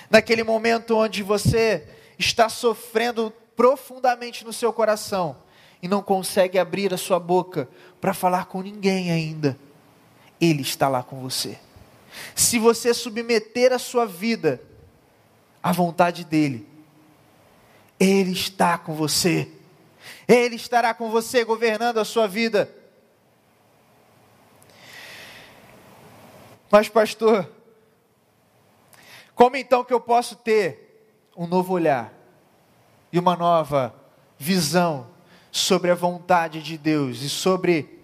naquele 0.08 0.42
momento 0.42 0.96
onde 0.96 1.22
você 1.22 1.86
está 2.18 2.48
sofrendo 2.48 3.32
profundamente 3.56 4.44
no 4.44 4.52
seu 4.52 4.72
coração 4.72 5.36
e 5.82 5.88
não 5.88 6.02
consegue 6.02 6.58
abrir 6.58 6.92
a 6.92 6.98
sua 6.98 7.18
boca 7.18 7.68
para 8.00 8.12
falar 8.12 8.46
com 8.46 8.60
ninguém 8.60 9.10
ainda, 9.10 9.56
Ele 10.40 10.62
está 10.62 10.88
lá 10.88 11.02
com 11.02 11.20
você. 11.20 11.58
Se 12.34 12.58
você 12.58 12.92
submeter 12.92 13.72
a 13.72 13.78
sua 13.78 14.04
vida 14.04 14.60
à 15.62 15.72
vontade 15.72 16.24
dEle, 16.24 16.66
Ele 17.98 18.32
está 18.32 18.78
com 18.78 18.94
você. 18.94 19.50
Ele 20.26 20.56
estará 20.56 20.94
com 20.94 21.10
você 21.10 21.44
governando 21.44 21.98
a 21.98 22.04
sua 22.04 22.26
vida. 22.26 22.72
Mas, 26.70 26.88
pastor, 26.88 27.50
como 29.34 29.56
então 29.56 29.84
que 29.84 29.92
eu 29.92 30.00
posso 30.00 30.36
ter 30.36 31.18
um 31.36 31.46
novo 31.46 31.72
olhar 31.72 32.12
e 33.12 33.18
uma 33.18 33.34
nova 33.34 33.94
visão 34.38 35.08
sobre 35.50 35.90
a 35.90 35.94
vontade 35.94 36.62
de 36.62 36.78
Deus 36.78 37.22
e 37.22 37.28
sobre 37.28 37.98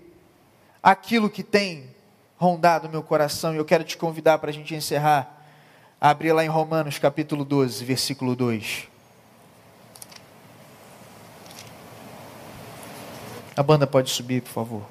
aquilo 0.82 1.30
que 1.30 1.44
tem 1.44 1.94
rondado 2.36 2.88
meu 2.88 3.02
coração? 3.02 3.54
E 3.54 3.57
eu 3.57 3.64
quero 3.64 3.84
te 3.84 3.96
convidar 3.96 4.38
para 4.38 4.50
a 4.50 4.52
gente 4.52 4.74
encerrar 4.74 5.36
Abre 5.99 6.30
lá 6.30 6.44
em 6.44 6.49
Romanos 6.49 6.99
capítulo 6.99 7.42
12, 7.42 7.82
versículo 7.82 8.36
2. 8.36 8.86
A 13.57 13.62
banda 13.62 13.86
pode 13.86 14.11
subir, 14.11 14.42
por 14.42 14.51
favor. 14.51 14.82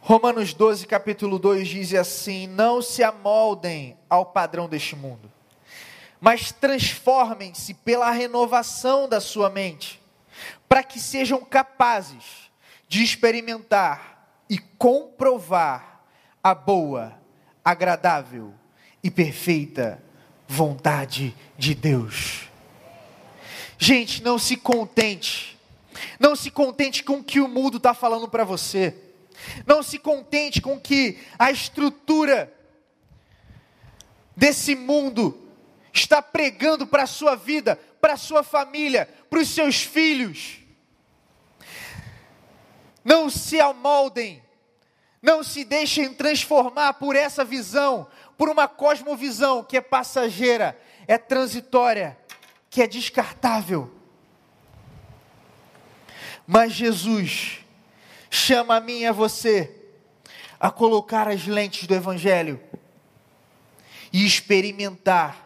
Romanos 0.00 0.54
12, 0.54 0.86
capítulo 0.86 1.40
2 1.40 1.66
diz 1.66 1.94
assim: 1.94 2.46
Não 2.46 2.80
se 2.80 3.02
amoldem 3.02 3.96
ao 4.08 4.24
padrão 4.24 4.68
deste 4.68 4.94
mundo, 4.94 5.33
mas 6.24 6.50
transformem-se 6.50 7.74
pela 7.74 8.10
renovação 8.10 9.06
da 9.06 9.20
sua 9.20 9.50
mente, 9.50 10.00
para 10.66 10.82
que 10.82 10.98
sejam 10.98 11.44
capazes 11.44 12.50
de 12.88 13.04
experimentar 13.04 14.40
e 14.48 14.56
comprovar 14.56 16.00
a 16.42 16.54
boa, 16.54 17.12
agradável 17.62 18.54
e 19.02 19.10
perfeita 19.10 20.02
vontade 20.48 21.36
de 21.58 21.74
Deus. 21.74 22.48
Gente, 23.76 24.22
não 24.22 24.38
se 24.38 24.56
contente, 24.56 25.60
não 26.18 26.34
se 26.34 26.50
contente 26.50 27.04
com 27.04 27.18
o 27.18 27.24
que 27.24 27.38
o 27.38 27.48
mundo 27.48 27.76
está 27.76 27.92
falando 27.92 28.30
para 28.30 28.44
você, 28.44 28.96
não 29.66 29.82
se 29.82 29.98
contente 29.98 30.62
com 30.62 30.80
que 30.80 31.18
a 31.38 31.50
estrutura 31.50 32.50
desse 34.34 34.74
mundo 34.74 35.43
está 35.94 36.20
pregando 36.20 36.86
para 36.86 37.04
a 37.04 37.06
sua 37.06 37.36
vida, 37.36 37.76
para 38.00 38.14
a 38.14 38.18
sua 38.18 38.42
família, 38.42 39.08
para 39.30 39.38
os 39.38 39.48
seus 39.48 39.82
filhos. 39.82 40.58
Não 43.04 43.30
se 43.30 43.60
amoldem, 43.60 44.42
não 45.22 45.44
se 45.44 45.64
deixem 45.64 46.12
transformar 46.12 46.94
por 46.94 47.14
essa 47.14 47.44
visão, 47.44 48.08
por 48.36 48.48
uma 48.48 48.66
cosmovisão 48.66 49.62
que 49.62 49.76
é 49.76 49.80
passageira, 49.80 50.78
é 51.06 51.16
transitória, 51.16 52.18
que 52.68 52.82
é 52.82 52.86
descartável. 52.88 53.94
Mas 56.44 56.72
Jesus 56.72 57.60
chama 58.28 58.76
a 58.76 58.80
mim 58.80 59.00
e 59.00 59.06
a 59.06 59.12
você 59.12 59.80
a 60.58 60.70
colocar 60.70 61.28
as 61.28 61.46
lentes 61.46 61.86
do 61.86 61.94
Evangelho 61.94 62.60
e 64.12 64.26
experimentar 64.26 65.43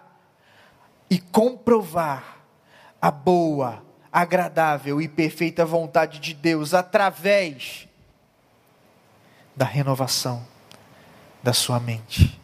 e 1.11 1.19
comprovar 1.19 2.39
a 3.01 3.11
boa, 3.11 3.83
agradável 4.13 5.01
e 5.01 5.09
perfeita 5.09 5.65
vontade 5.65 6.19
de 6.19 6.35
Deus 6.35 6.75
através 6.75 7.89
da 9.55 9.65
renovação 9.65 10.45
da 11.43 11.53
sua 11.53 11.81
mente, 11.81 12.41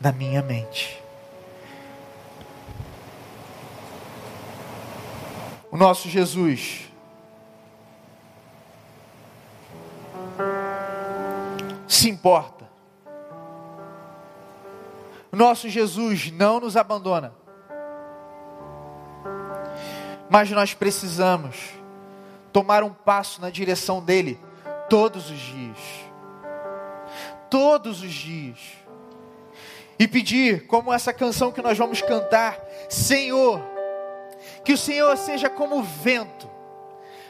da 0.00 0.12
minha 0.12 0.42
mente. 0.42 1.02
O 5.70 5.76
nosso 5.76 6.08
Jesus 6.08 6.88
se 11.86 12.08
importa. 12.08 12.66
O 15.30 15.36
nosso 15.36 15.68
Jesus 15.68 16.30
não 16.30 16.58
nos 16.58 16.76
abandona 16.76 17.34
mas 20.30 20.50
nós 20.50 20.74
precisamos 20.74 21.56
tomar 22.52 22.82
um 22.82 22.92
passo 22.92 23.40
na 23.40 23.50
direção 23.50 24.02
dele 24.02 24.38
todos 24.88 25.30
os 25.30 25.38
dias. 25.38 25.78
Todos 27.50 28.02
os 28.02 28.12
dias. 28.12 28.58
E 29.98 30.06
pedir, 30.06 30.66
como 30.66 30.92
essa 30.92 31.12
canção 31.12 31.50
que 31.50 31.62
nós 31.62 31.76
vamos 31.76 32.00
cantar, 32.02 32.58
Senhor, 32.88 33.60
que 34.64 34.72
o 34.72 34.78
Senhor 34.78 35.16
seja 35.16 35.50
como 35.50 35.82
vento, 35.82 36.48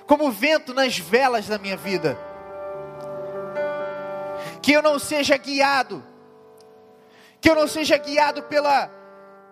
como 0.07 0.31
vento 0.31 0.75
nas 0.75 0.99
velas 0.99 1.47
da 1.47 1.59
minha 1.59 1.77
vida. 1.77 2.19
Que 4.61 4.73
eu 4.73 4.83
não 4.83 4.99
seja 4.99 5.37
guiado, 5.37 6.05
que 7.41 7.49
eu 7.49 7.55
não 7.55 7.67
seja 7.67 7.97
guiado 7.97 8.43
pela, 8.43 8.91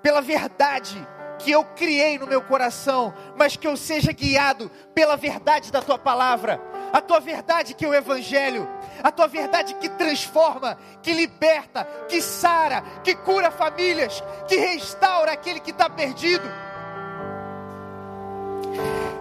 pela 0.02 0.20
verdade, 0.20 1.06
que 1.38 1.50
eu 1.50 1.64
criei 1.64 2.18
no 2.18 2.26
meu 2.26 2.42
coração, 2.42 3.14
mas 3.36 3.56
que 3.56 3.66
eu 3.66 3.76
seja 3.76 4.12
guiado 4.12 4.70
pela 4.94 5.16
verdade 5.16 5.70
da 5.70 5.82
tua 5.82 5.98
palavra, 5.98 6.60
a 6.92 7.00
tua 7.00 7.20
verdade 7.20 7.74
que 7.74 7.84
é 7.84 7.88
o 7.88 7.94
Evangelho, 7.94 8.68
a 9.02 9.10
tua 9.10 9.26
verdade 9.26 9.74
que 9.74 9.88
transforma, 9.88 10.78
que 11.02 11.12
liberta, 11.12 11.84
que 12.08 12.20
sara, 12.22 12.82
que 13.02 13.14
cura 13.14 13.50
famílias, 13.50 14.22
que 14.48 14.56
restaura 14.56 15.32
aquele 15.32 15.60
que 15.60 15.70
está 15.70 15.90
perdido. 15.90 16.48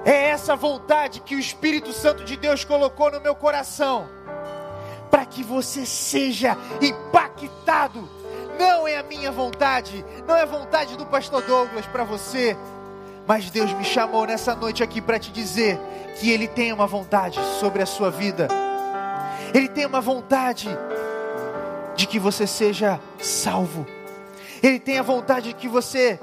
É 0.05 0.29
essa 0.29 0.55
vontade 0.55 1.19
que 1.21 1.35
o 1.35 1.39
Espírito 1.39 1.91
Santo 1.91 2.23
de 2.23 2.37
Deus 2.37 2.63
colocou 2.63 3.11
no 3.11 3.19
meu 3.19 3.35
coração, 3.35 4.07
para 5.09 5.25
que 5.25 5.43
você 5.43 5.85
seja 5.85 6.57
impactado 6.81 8.07
não 8.57 8.87
é 8.87 8.97
a 8.97 9.03
minha 9.03 9.31
vontade, 9.31 10.05
não 10.27 10.35
é 10.35 10.41
a 10.41 10.45
vontade 10.45 10.95
do 10.97 11.05
pastor 11.05 11.41
Douglas 11.43 11.85
para 11.85 12.03
você, 12.03 12.55
mas 13.27 13.49
Deus 13.49 13.71
me 13.73 13.83
chamou 13.83 14.25
nessa 14.25 14.55
noite 14.55 14.83
aqui 14.83 15.01
para 15.01 15.19
te 15.19 15.31
dizer 15.31 15.79
que 16.19 16.29
Ele 16.29 16.47
tem 16.47 16.71
uma 16.71 16.87
vontade 16.87 17.39
sobre 17.59 17.81
a 17.81 17.85
sua 17.85 18.09
vida, 18.09 18.47
Ele 19.53 19.67
tem 19.67 19.85
uma 19.85 20.01
vontade 20.01 20.69
de 21.95 22.07
que 22.07 22.19
você 22.19 22.45
seja 22.45 22.99
salvo, 23.19 23.85
Ele 24.61 24.79
tem 24.79 24.99
a 24.99 25.03
vontade 25.03 25.49
de 25.49 25.55
que 25.55 25.67
você 25.67 26.19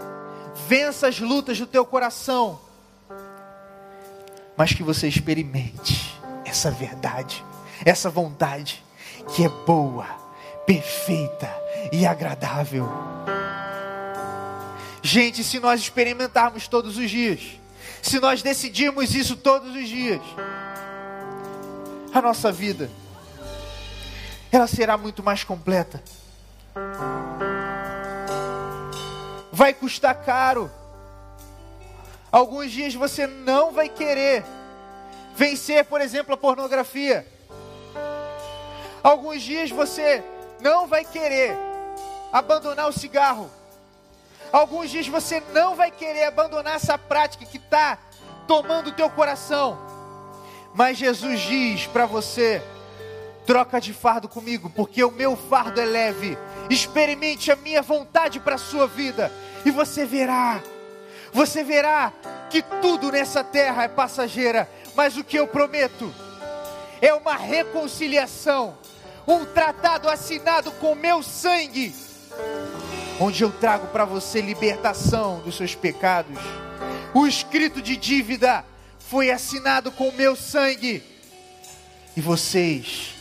vença 0.67 1.09
as 1.09 1.19
lutas 1.21 1.59
do 1.59 1.67
teu 1.67 1.85
coração, 1.85 2.59
mas 4.57 4.73
que 4.73 4.83
você 4.83 5.09
experimente 5.09 6.19
essa 6.45 6.71
verdade, 6.71 7.45
essa 7.85 8.11
vontade 8.11 8.85
que 9.35 9.45
é 9.45 9.49
boa, 9.49 10.07
perfeita 10.67 11.62
e 11.91 12.07
agradável. 12.07 12.89
Gente, 15.03 15.43
se 15.43 15.59
nós 15.59 15.81
experimentarmos 15.81 16.69
todos 16.69 16.97
os 16.97 17.11
dias, 17.11 17.41
se 18.01 18.21
nós 18.21 18.43
decidirmos 18.43 19.15
isso 19.15 19.37
todos 19.37 19.75
os 19.75 19.89
dias, 19.89 20.21
a 22.15 22.23
nossa 22.23 22.53
vida 22.53 22.91
ela 24.53 24.67
será 24.67 24.99
muito 24.99 25.23
mais 25.23 25.43
completa. 25.43 26.03
Vai 29.51 29.73
custar 29.73 30.15
caro. 30.23 30.71
Alguns 32.31 32.71
dias 32.71 32.95
você 32.95 33.27
não 33.27 33.73
vai 33.73 33.89
querer 33.89 34.45
vencer, 35.35 35.85
por 35.87 36.01
exemplo, 36.03 36.35
a 36.35 36.37
pornografia. 36.37 37.27
Alguns 39.03 39.43
dias 39.43 39.71
você 39.71 40.23
não 40.61 40.87
vai 40.87 41.05
querer 41.05 41.72
abandonar 42.33 42.89
o 42.89 42.93
cigarro. 42.93 43.51
Alguns 44.51 44.91
dias 44.91 45.07
você 45.07 45.43
não 45.53 45.77
vai 45.77 45.91
querer 45.91 46.25
abandonar 46.25 46.77
essa 46.77 46.97
prática 46.97 47.45
que 47.45 47.59
está 47.59 47.99
tomando 48.47 48.89
o 48.89 48.93
teu 48.93 49.11
coração. 49.11 49.79
Mas 50.75 50.97
Jesus 50.97 51.41
diz 51.41 51.87
para 51.87 52.07
você: 52.07 52.63
troca 53.47 53.81
de 53.81 53.93
fardo 53.93 54.29
comigo, 54.29 54.71
porque 54.71 55.05
o 55.05 55.11
meu 55.11 55.37
fardo 55.37 55.81
é 55.81 55.85
leve. 55.85 56.39
Experimente 56.71 57.53
a 57.53 57.57
minha 57.57 57.83
vontade 57.83 58.41
para 58.41 58.55
a 58.55 58.59
sua 58.59 58.87
vida, 58.87 59.31
e 59.65 59.71
você 59.71 60.07
verá, 60.07 60.63
você 61.33 61.63
verá 61.65 62.13
que 62.49 62.63
tudo 62.63 63.11
nessa 63.11 63.43
terra 63.43 63.85
é 63.85 63.89
passageira, 63.89 64.71
mas 64.95 65.17
o 65.17 65.25
que 65.25 65.37
eu 65.37 65.47
prometo 65.47 66.13
é 67.01 67.13
uma 67.13 67.35
reconciliação, 67.35 68.77
um 69.27 69.45
tratado 69.45 70.09
assinado 70.09 70.71
com 70.73 70.95
meu 70.95 71.23
sangue 71.23 71.93
onde 73.21 73.43
eu 73.43 73.51
trago 73.51 73.89
para 73.89 74.05
você 74.05 74.41
libertação 74.41 75.41
dos 75.41 75.57
seus 75.57 75.75
pecados. 75.75 76.39
O 77.15 77.27
escrito 77.27 77.81
de 77.81 77.97
dívida 77.97 78.65
foi 78.99 79.31
assinado 79.31 79.93
com 79.93 80.09
o 80.09 80.17
meu 80.17 80.35
sangue. 80.35 81.03
E 82.17 82.21
vocês, 82.21 83.15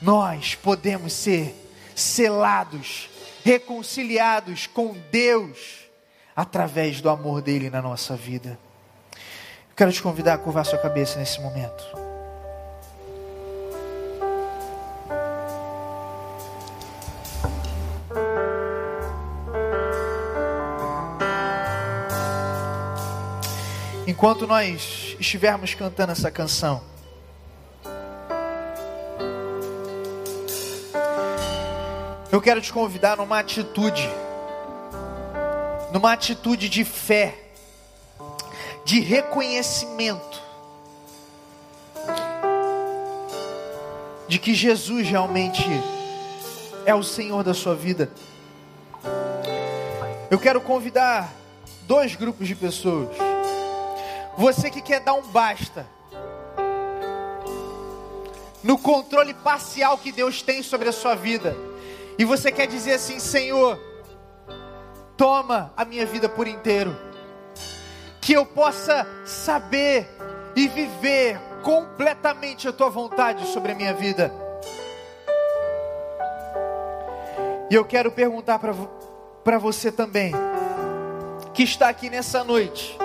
nós 0.00 0.54
podemos 0.54 1.12
ser 1.12 1.54
selados, 1.94 3.08
reconciliados 3.44 4.66
com 4.66 4.96
Deus 5.10 5.82
através 6.34 7.00
do 7.00 7.08
amor 7.10 7.42
dele 7.42 7.70
na 7.70 7.82
nossa 7.82 8.16
vida. 8.16 8.58
Eu 9.70 9.76
quero 9.76 9.92
te 9.92 10.02
convidar 10.02 10.34
a 10.34 10.38
curvar 10.38 10.64
sua 10.64 10.78
cabeça 10.78 11.18
nesse 11.18 11.40
momento. 11.40 12.11
Enquanto 24.12 24.46
nós 24.46 25.16
estivermos 25.18 25.72
cantando 25.72 26.12
essa 26.12 26.30
canção, 26.30 26.82
eu 32.30 32.38
quero 32.38 32.60
te 32.60 32.70
convidar 32.70 33.16
numa 33.16 33.38
atitude, 33.38 34.06
numa 35.94 36.12
atitude 36.12 36.68
de 36.68 36.84
fé, 36.84 37.38
de 38.84 39.00
reconhecimento, 39.00 40.42
de 44.28 44.38
que 44.38 44.54
Jesus 44.54 45.08
realmente 45.08 45.64
é 46.84 46.94
o 46.94 47.02
Senhor 47.02 47.42
da 47.42 47.54
sua 47.54 47.74
vida. 47.74 48.12
Eu 50.30 50.38
quero 50.38 50.60
convidar 50.60 51.32
dois 51.86 52.14
grupos 52.14 52.46
de 52.46 52.54
pessoas. 52.54 53.31
Você 54.36 54.70
que 54.70 54.80
quer 54.80 55.00
dar 55.00 55.14
um 55.14 55.22
basta 55.22 55.86
no 58.62 58.78
controle 58.78 59.34
parcial 59.34 59.98
que 59.98 60.12
Deus 60.12 60.40
tem 60.40 60.62
sobre 60.62 60.88
a 60.88 60.92
sua 60.92 61.14
vida, 61.14 61.56
e 62.18 62.24
você 62.24 62.52
quer 62.52 62.66
dizer 62.66 62.94
assim: 62.94 63.18
Senhor, 63.18 63.78
toma 65.16 65.72
a 65.76 65.84
minha 65.84 66.06
vida 66.06 66.28
por 66.28 66.46
inteiro, 66.46 66.96
que 68.20 68.32
eu 68.32 68.46
possa 68.46 69.06
saber 69.26 70.08
e 70.54 70.68
viver 70.68 71.38
completamente 71.62 72.68
a 72.68 72.72
tua 72.72 72.88
vontade 72.88 73.46
sobre 73.48 73.72
a 73.72 73.74
minha 73.74 73.94
vida. 73.94 74.32
E 77.70 77.74
eu 77.74 77.84
quero 77.84 78.12
perguntar 78.12 78.58
para 78.58 79.58
você 79.58 79.90
também, 79.90 80.32
que 81.54 81.62
está 81.62 81.88
aqui 81.88 82.10
nessa 82.10 82.44
noite, 82.44 82.96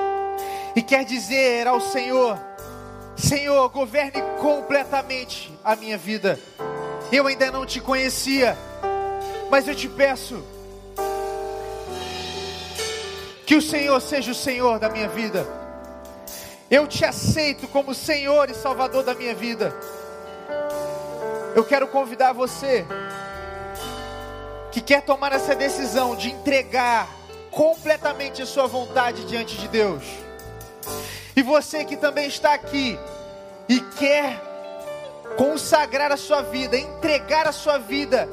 e 0.77 0.81
quer 0.83 1.03
dizer 1.03 1.65
ao 1.65 1.81
Senhor: 1.81 2.37
Senhor, 3.15 3.67
governe 3.69 4.21
completamente 4.39 5.51
a 5.63 5.75
minha 5.75 5.97
vida. 5.97 6.39
Eu 7.11 7.25
ainda 7.25 7.49
não 7.49 7.65
te 7.65 7.81
conhecia, 7.81 8.55
mas 9.49 9.67
eu 9.67 9.73
te 9.73 9.89
peço 9.89 10.39
que 13.43 13.55
o 13.55 13.61
Senhor 13.61 13.99
seja 13.99 14.31
o 14.31 14.35
Senhor 14.35 14.77
da 14.77 14.87
minha 14.87 15.09
vida. 15.09 15.47
Eu 16.69 16.85
te 16.85 17.03
aceito 17.03 17.67
como 17.69 17.95
Senhor 17.95 18.47
e 18.47 18.53
Salvador 18.53 19.03
da 19.03 19.15
minha 19.15 19.33
vida. 19.33 19.75
Eu 21.55 21.65
quero 21.65 21.87
convidar 21.87 22.33
você 22.33 22.85
que 24.71 24.79
quer 24.79 25.01
tomar 25.01 25.31
essa 25.31 25.55
decisão 25.55 26.15
de 26.15 26.29
entregar 26.29 27.09
completamente 27.49 28.43
a 28.43 28.45
sua 28.45 28.67
vontade 28.67 29.25
diante 29.25 29.57
de 29.57 29.67
Deus. 29.69 30.26
E 31.35 31.41
você 31.41 31.85
que 31.85 31.95
também 31.95 32.27
está 32.27 32.53
aqui 32.53 32.97
e 33.69 33.79
quer 33.79 34.41
consagrar 35.37 36.11
a 36.11 36.17
sua 36.17 36.41
vida, 36.41 36.77
entregar 36.77 37.47
a 37.47 37.51
sua 37.51 37.77
vida 37.77 38.27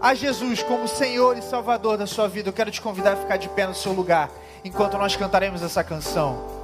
a 0.00 0.14
Jesus 0.14 0.62
como 0.62 0.86
Senhor 0.86 1.36
e 1.36 1.42
Salvador 1.42 1.96
da 1.96 2.06
sua 2.06 2.28
vida, 2.28 2.50
eu 2.50 2.52
quero 2.52 2.70
te 2.70 2.80
convidar 2.80 3.14
a 3.14 3.16
ficar 3.16 3.36
de 3.36 3.48
pé 3.48 3.66
no 3.66 3.74
seu 3.74 3.92
lugar 3.92 4.30
enquanto 4.64 4.98
nós 4.98 5.16
cantaremos 5.16 5.62
essa 5.62 5.82
canção. 5.82 6.55